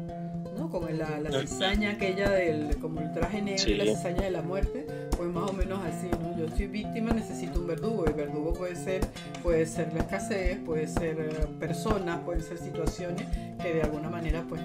[0.56, 0.70] ¿no?
[0.70, 4.42] Como la, la cizaña aquella del, como el traje negro y la cizaña de la
[4.42, 4.86] muerte,
[5.18, 6.38] pues más o menos así, ¿no?
[6.38, 8.06] Yo soy víctima, necesito un verdugo.
[8.06, 9.04] El verdugo puede ser,
[9.42, 13.26] puede ser la escasez, puede ser eh, personas, pueden ser situaciones
[13.60, 14.62] que de alguna manera pues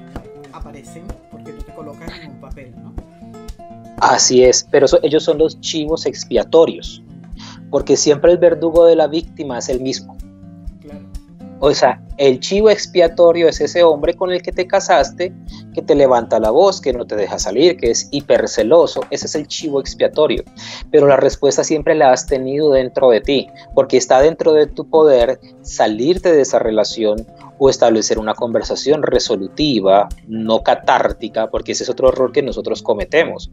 [0.54, 2.94] aparecen porque tú te colocas en un papel, ¿no?
[3.98, 7.02] Así es, pero ellos son los chivos expiatorios,
[7.72, 10.16] porque siempre el verdugo de la víctima es el mismo.
[11.62, 15.34] O sea, el chivo expiatorio es ese hombre con el que te casaste,
[15.74, 19.02] que te levanta la voz, que no te deja salir, que es hiperceloso.
[19.10, 20.44] Ese es el chivo expiatorio.
[20.92, 24.90] Pero la respuesta siempre la has tenido dentro de ti, porque está dentro de tu
[24.90, 27.26] poder salirte de esa relación
[27.58, 33.52] o establecer una conversación resolutiva, no catártica, porque ese es otro error que nosotros cometemos.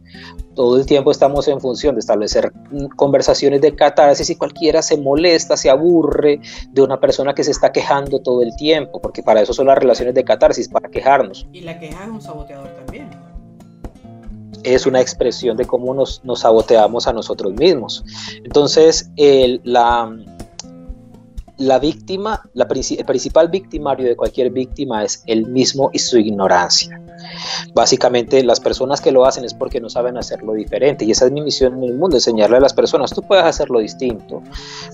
[0.55, 2.51] Todo el tiempo estamos en función de establecer
[2.95, 6.41] conversaciones de catarsis y cualquiera se molesta, se aburre
[6.71, 9.77] de una persona que se está quejando todo el tiempo, porque para eso son las
[9.77, 11.47] relaciones de catarsis, para quejarnos.
[11.51, 13.09] Y la queja es un saboteador también.
[14.63, 18.03] Es una expresión de cómo nos, saboteamos a nosotros mismos.
[18.43, 19.09] Entonces,
[19.63, 20.15] la,
[21.61, 22.67] la víctima, el
[23.05, 26.99] principal victimario de cualquier víctima es él mismo y su ignorancia.
[27.73, 31.31] Básicamente las personas que lo hacen es porque no saben hacerlo diferente y esa es
[31.31, 34.41] mi misión en el mundo, enseñarle a las personas, tú puedes hacerlo distinto,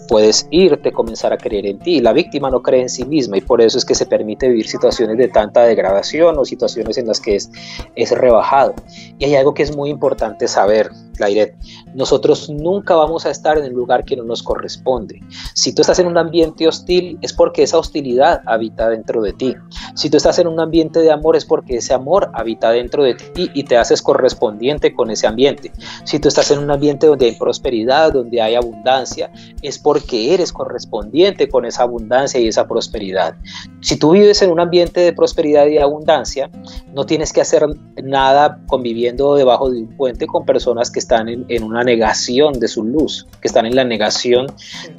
[0.10, 2.02] puedes irte, comenzar a creer en ti.
[2.02, 4.68] La víctima no cree en sí misma y por eso es que se permite vivir
[4.68, 7.50] situaciones de tanta degradación o situaciones en las que es,
[7.96, 8.76] es rebajado.
[9.18, 11.58] Y hay algo que es muy importante saber, Clairet,
[11.96, 15.20] nosotros nunca vamos a estar en el lugar que no nos corresponde.
[15.54, 19.56] Si tú estás en un ambiente hostil es porque esa hostilidad habita dentro de ti.
[19.96, 23.16] Si tú estás en un ambiente de amor es porque ese amor habita dentro de
[23.16, 25.72] ti y te haces correspondiente con ese ambiente.
[26.04, 29.32] Si tú estás en un ambiente donde hay prosperidad, donde hay abundancia,
[29.64, 33.36] es porque eres correspondiente con esa abundancia y esa prosperidad.
[33.82, 36.52] Si tú vives en un ambiente de prosperidad y abundancia,
[36.94, 37.66] no tienes que hacer
[38.04, 42.68] nada conviviendo debajo de un puente con personas que están en, en una negación de
[42.68, 44.48] su luz, que están en la negación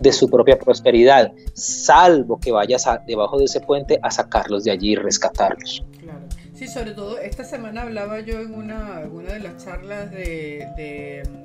[0.00, 4.92] de su propia prosperidad, salvo que vayas debajo de ese puente a sacarlos de allí
[4.92, 5.84] y rescatarlos.
[6.00, 6.20] Claro.
[6.54, 10.66] Sí, sobre todo esta semana hablaba yo en una, de las charlas de,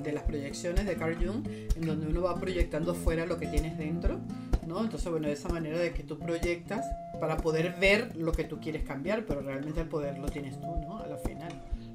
[0.02, 1.46] de, las proyecciones de Carl Jung,
[1.76, 4.22] en donde uno va proyectando fuera lo que tienes dentro,
[4.66, 4.80] ¿no?
[4.80, 6.86] Entonces, bueno, de esa manera de que tú proyectas
[7.20, 10.68] para poder ver lo que tú quieres cambiar, pero realmente el poder lo tienes tú,
[10.88, 11.00] ¿no?
[11.00, 11.52] A la final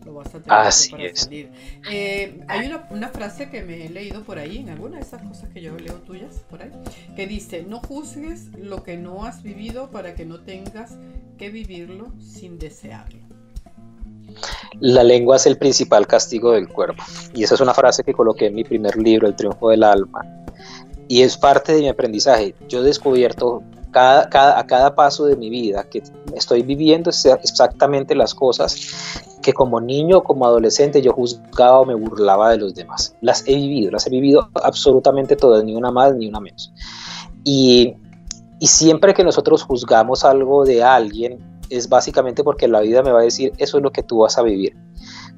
[0.09, 1.51] lo vas a tener para salir.
[1.91, 5.23] Eh, hay una, una, frase que me he leído por ahí, en alguna de esas
[5.23, 6.71] cosas que yo leo tuyas por ahí,
[7.15, 10.97] que dice, no juzgues lo que no has vivido para que no tengas
[11.37, 13.21] que vivirlo sin desearlo.
[14.81, 17.03] La lengua es el principal castigo del cuerpo.
[17.35, 20.25] Y esa es una frase que coloqué en mi primer libro, El triunfo del alma.
[21.09, 22.55] Y es parte de mi aprendizaje.
[22.69, 23.63] Yo he descubierto
[23.99, 26.03] a cada paso de mi vida que
[26.35, 31.95] estoy viviendo exactamente las cosas que como niño o como adolescente yo juzgaba o me
[31.95, 33.15] burlaba de los demás.
[33.21, 36.73] Las he vivido, las he vivido absolutamente todas, ni una más ni una menos.
[37.45, 37.95] Y,
[38.59, 41.39] y siempre que nosotros juzgamos algo de alguien,
[41.71, 44.39] es básicamente porque la vida me va a decir, eso es lo que tú vas
[44.39, 44.77] a vivir.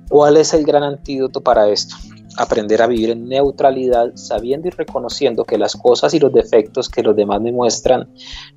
[0.08, 1.96] ¿Cuál es el gran antídoto para esto?
[2.41, 7.03] Aprender a vivir en neutralidad, sabiendo y reconociendo que las cosas y los defectos que
[7.03, 8.09] los demás me muestran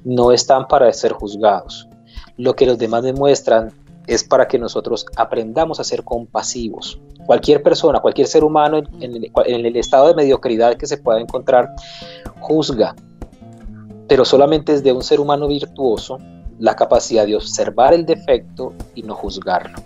[0.05, 1.89] no están para ser juzgados.
[2.37, 3.73] Lo que los demás me muestran
[4.07, 6.97] es para que nosotros aprendamos a ser compasivos.
[7.25, 11.73] Cualquier persona, cualquier ser humano en, el, estado de mediocridad que se pueda encontrar,
[12.39, 12.95] juzga,
[14.07, 16.19] pero solamente es de un ser humano virtuoso
[16.59, 19.77] la capacidad de observar el defecto y no juzgarlo.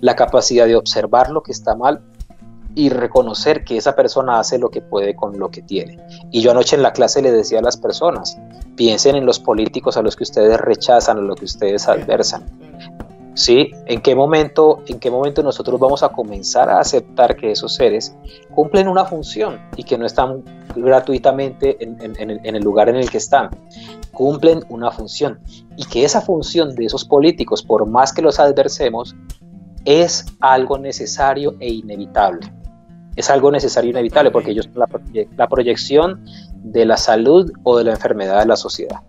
[0.00, 2.00] La capacidad de observar lo que está mal
[2.76, 5.98] y reconocer que esa persona hace lo que puede con lo que tiene.
[6.30, 8.38] Y yo anoche en la clase le decía a las personas,
[8.76, 12.44] piensen en los políticos a los que ustedes rechazan, a los que ustedes adversan.
[13.32, 13.70] ¿sí?
[13.86, 18.14] ¿En qué, momento, ¿En qué momento nosotros vamos a comenzar a aceptar que esos seres
[18.54, 20.42] cumplen una función y que no están
[20.76, 23.50] gratuitamente en, en, el lugar en el que están?
[24.12, 25.40] Cumplen una función
[25.78, 29.16] y que esa función de esos políticos, por más que los adversemos,
[29.86, 32.52] es algo necesario e inevitable.
[33.16, 34.88] Es algo necesario e inevitable porque ellos son la,
[35.36, 36.24] la proyección
[36.62, 39.00] de la salud o de la enfermedad de la sociedad.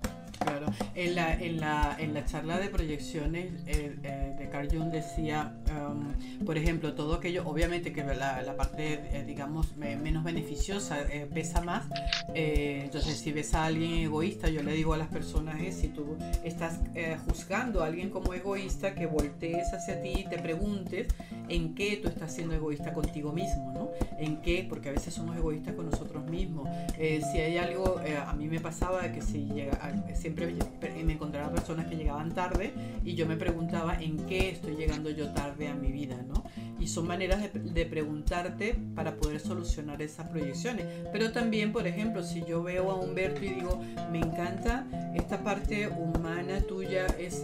[0.98, 5.56] En la, en la, en la charla de proyecciones eh, eh, de Carl Jung decía,
[5.70, 10.98] um, por ejemplo, todo aquello, obviamente que la, la parte, eh, digamos, menos beneficiosa
[11.32, 11.86] pesa más.
[12.34, 16.80] entonces, si ves a alguien egoísta, yo le digo a las personas, si tú estás
[17.28, 21.10] juzgando a alguien como egoísta, que voltees hacia ti y te preguntes
[21.48, 23.92] en qué tú estás siendo egoísta contigo mismo, ¿no?
[24.18, 26.68] En qué, porque a veces somos egoístas con nosotros mismos.
[26.98, 29.80] si hay algo, a mí me pasaba que si llega,
[30.16, 30.56] siempre
[31.04, 32.74] me encontraba personas que llegaban tarde
[33.04, 36.44] y yo me preguntaba en qué estoy llegando yo tarde a mi vida, ¿no?
[36.80, 40.86] Y son maneras de, preguntarte para poder solucionar esas proyecciones.
[41.12, 43.82] Pero también, por ejemplo, si yo veo a Humberto y digo,
[44.12, 44.86] me encanta
[45.16, 47.42] esta parte humana tuya, es,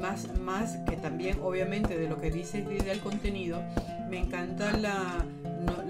[0.00, 3.60] más, más que también, obviamente, de lo que dices y del contenido,
[4.08, 5.24] me encanta la,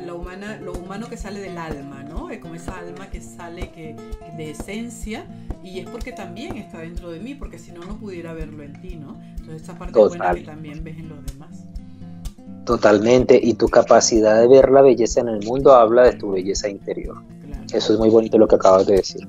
[0.04, 2.30] la humana, lo humano que sale del alma, ¿no?
[2.30, 3.96] Es como esa alma que sale que,
[4.36, 5.26] de esencia
[5.62, 8.80] y es porque también está dentro de mí, porque si no, no pudiera verlo en
[8.80, 9.20] ti, ¿no?
[9.36, 11.64] Entonces esa parte buena que también ves en los demás.
[12.64, 16.68] Totalmente, y tu capacidad de ver la belleza en el mundo habla de tu belleza
[16.68, 17.22] interior.
[17.72, 19.26] Eso es muy bonito lo que acabas de decir.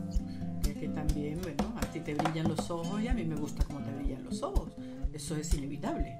[5.29, 6.17] Eso es inevitable.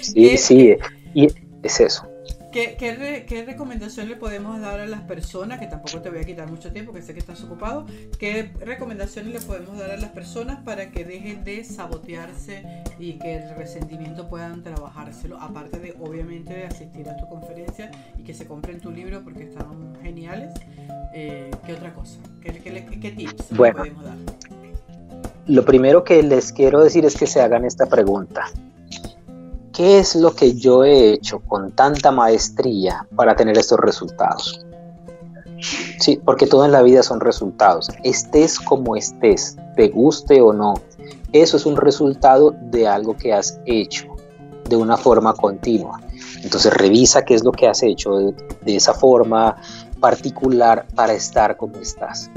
[0.00, 0.76] Sí, sí,
[1.14, 1.26] y
[1.64, 2.08] es eso.
[2.52, 6.72] ¿Qué, recomendación le podemos dar a las personas, que tampoco te voy a quitar mucho
[6.72, 7.86] tiempo, que sé que estás ocupado,
[8.20, 13.38] qué recomendaciones le podemos dar a las personas para que dejen de sabotearse y que
[13.38, 18.46] el resentimiento puedan trabajárselo, aparte de obviamente de asistir a tu conferencia y que se
[18.46, 20.52] compren tu libro porque están geniales,
[21.14, 22.18] Eh, ¿Qué otra cosa?
[22.42, 24.16] ¿Qué, tips podemos dar?
[25.48, 28.44] Lo primero que les quiero decir es que se hagan esta pregunta.
[29.72, 34.64] ¿Qué es lo que yo he hecho con tanta maestría para tener estos resultados?
[35.98, 37.88] Sí, porque todo en la vida son resultados.
[38.04, 40.74] Estés como estés, te guste o no,
[41.32, 44.06] eso es un resultado de algo que has hecho
[44.68, 46.00] de una forma continua.
[46.42, 49.56] Entonces revisa qué es lo que has hecho de, esa forma
[50.00, 52.30] particular para estar como estás.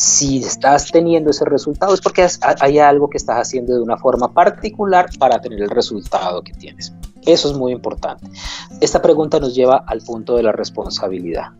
[0.00, 2.26] Si estás teniendo ese resultado es porque
[2.60, 6.94] hay algo que estás haciendo de una forma particular para tener el resultado que tienes.
[7.26, 8.26] Eso es muy importante.
[8.80, 11.52] Esta pregunta nos lleva al punto de la responsabilidad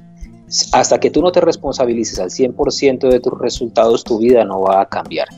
[0.72, 4.80] hasta que tú no te responsabilices al 100% de tus resultados, tu vida no va
[4.80, 5.28] a cambiar.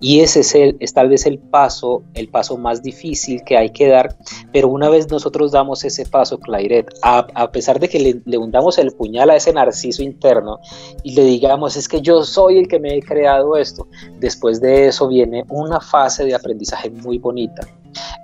[0.00, 3.70] Y ese es, el, es tal vez el paso, el paso más difícil que hay
[3.70, 4.16] que dar,
[4.52, 8.38] pero una vez nosotros damos ese paso, Clairet, a, a pesar de que le, le,
[8.38, 10.60] hundamos el puñal a ese narciso interno
[11.02, 13.88] y le digamos, es que yo soy el que me he creado esto,
[14.20, 17.66] después de eso viene una fase de aprendizaje muy bonita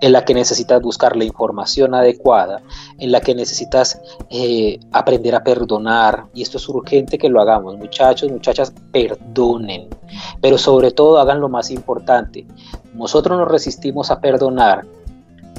[0.01, 2.62] en la que necesitas buscar la información adecuada,
[2.99, 4.01] en la que necesitas
[4.31, 9.89] eh, aprender a perdonar, y esto es urgente que lo hagamos, muchachos, muchachas, perdonen,
[10.41, 12.47] pero sobre todo hagan lo más importante,
[12.95, 14.85] nosotros nos resistimos a perdonar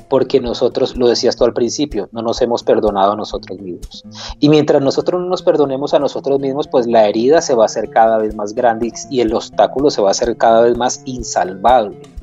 [0.10, 4.06] porque nosotros, lo decías tú al principio, no nos hemos perdonado a nosotros mismos.
[4.40, 7.66] Y mientras nosotros no nos perdonemos a nosotros mismos, pues la herida se va a
[7.66, 11.02] hacer cada vez más grande y el obstáculo se va a hacer cada vez más
[11.06, 12.15] insalvable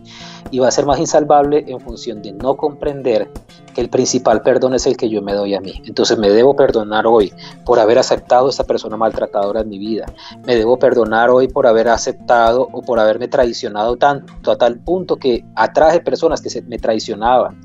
[0.50, 3.30] y va a ser más insalvable en función de no comprender
[3.72, 5.82] que el principal perdón es el que yo me doy a mí.
[5.84, 7.32] Entonces me debo perdonar hoy
[7.64, 10.06] por haber aceptado a esta persona maltratadora en mi vida.
[10.44, 15.16] Me debo perdonar hoy por haber aceptado o por haberme traicionado tanto a tal punto
[15.16, 17.60] que atraje personas que se me traicionaban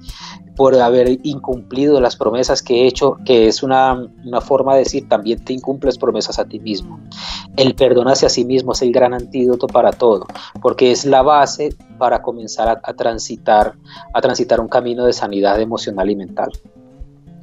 [0.58, 4.10] por haber incumplido las promesas que he hecho, que es una,
[4.42, 7.00] forma de decir, también te incumples promesas a ti mismo.
[7.56, 10.26] El perdón hacia sí mismo es el gran antídoto para todo,
[10.60, 13.76] porque es la base para comenzar a, transitar,
[14.14, 16.52] a transitar un camino de sanidad emocional y mental.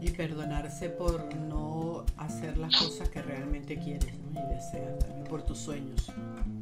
[0.00, 5.58] Y perdonarse por no hacer las cosas que realmente quieres y deseas, también por tus
[5.58, 6.12] sueños,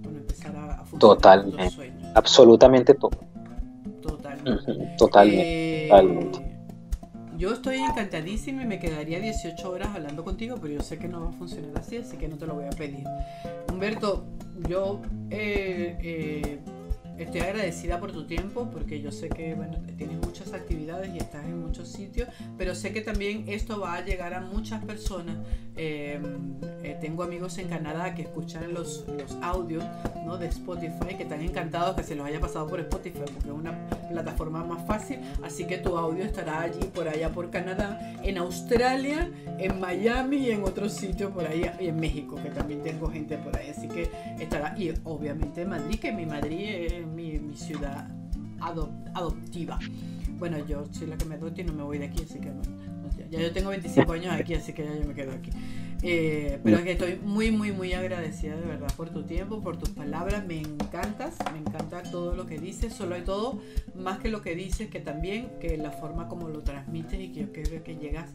[0.03, 2.13] por empezar a, funcionar Totalmente, tus sueños.
[2.15, 3.19] absolutamente todo.
[4.97, 5.89] Totalmente.
[5.89, 6.31] Eh,
[7.37, 11.23] yo estoy encantadísima y me quedaría 18 horas hablando contigo, pero yo sé que no
[11.23, 13.05] va a funcionar así, así que no te lo voy a pedir.
[13.69, 14.25] Humberto,
[14.69, 16.61] yo eh, eh,
[17.23, 21.45] estoy agradecida por tu tiempo porque yo sé que bueno, tienes muchas actividades y estás
[21.45, 25.37] en muchos sitios, pero sé que también esto va a llegar a muchas personas.
[25.75, 29.83] Em, eh, tengo amigos en Canadá que escuchan los, los audios
[30.27, 30.37] ¿no?
[30.37, 33.89] de Spotify, que están encantados que se los haya pasado por Spotify porque es una
[34.11, 39.31] plataforma más fácil, así que tu audio estará allí, por allá, por Canadá, en Australia,
[39.59, 43.39] en Miami y en otros sitios por ahí, y en México, que también tengo gente
[43.39, 48.09] por ahí, así que estará, y obviamente Madrid, que mi Madrid es mi, ciudad
[48.61, 49.79] adoptiva.
[50.39, 52.51] Bueno, yo soy la que me adopto y no me voy de aquí, así que
[52.51, 52.63] no,
[53.31, 55.51] ya, yo tengo 25 años aquí, así que ya yo me quedo aquí.
[56.05, 59.77] Eh, pero es que estoy muy, muy, muy agradecida de verdad por tu tiempo, por
[59.77, 60.45] tus palabras.
[60.45, 63.61] Me encantas, me encanta todo lo que dices, solo hay todo,
[63.95, 67.41] más que lo que dices, que también que la forma como lo transmites y que
[67.43, 68.31] yo creo que llegas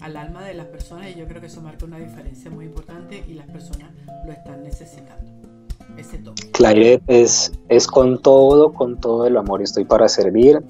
[0.00, 3.22] al alma de las personas y yo creo que eso marca una diferencia muy importante
[3.28, 3.90] y las personas
[4.24, 5.39] lo están necesitando.
[6.52, 10.62] Claret es, es con todo, con todo el amor estoy para servir.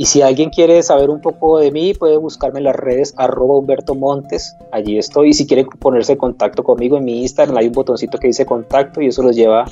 [0.00, 3.58] Y si alguien quiere saber un poco de mí, puede buscarme en las redes arroba
[3.58, 5.30] Humberto Montes, allí estoy.
[5.30, 8.46] Y si quiere ponerse en contacto conmigo en mi Instagram, hay un botoncito que dice
[8.46, 9.64] contacto y eso los lleva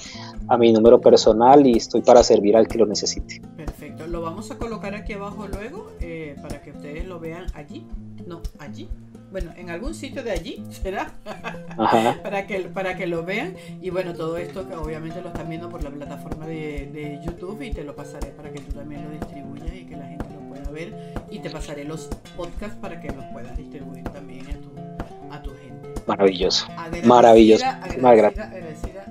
[0.48, 3.40] a mi número personal y estoy para servir al que lo necesite.
[3.56, 7.86] Perfecto, lo vamos a colocar aquí abajo luego eh, para que ustedes lo vean allí,
[8.26, 8.88] no, allí,
[9.30, 11.12] bueno, en algún sitio de allí, ¿será?
[12.22, 13.54] para, que, para que lo vean.
[13.80, 17.70] Y bueno, todo esto que obviamente lo están viendo por la plataforma de, YouTube y
[17.70, 20.70] te lo pasaré para que tú también lo distribuyas y que la gente lo pueda
[20.70, 21.14] ver.
[21.30, 25.50] Y te pasaré los podcasts para que los puedas distribuir también a tu, a tu
[25.50, 26.00] gente.
[26.06, 26.66] Maravilloso.
[27.04, 27.64] Maravilloso.
[27.64, 27.98] gracias.
[28.00, 28.52] Gracias,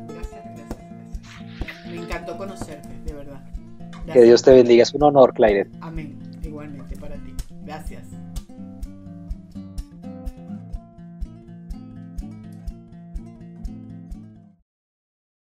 [0.08, 0.46] gracias,
[1.90, 3.44] Me encantó conocerte, de verdad.
[4.12, 4.84] Que Dios te bendiga.
[4.84, 5.70] Es un honor, Claire.
[5.82, 6.18] Amén.
[6.44, 7.34] Igualmente para ti.
[7.66, 8.15] Gracias.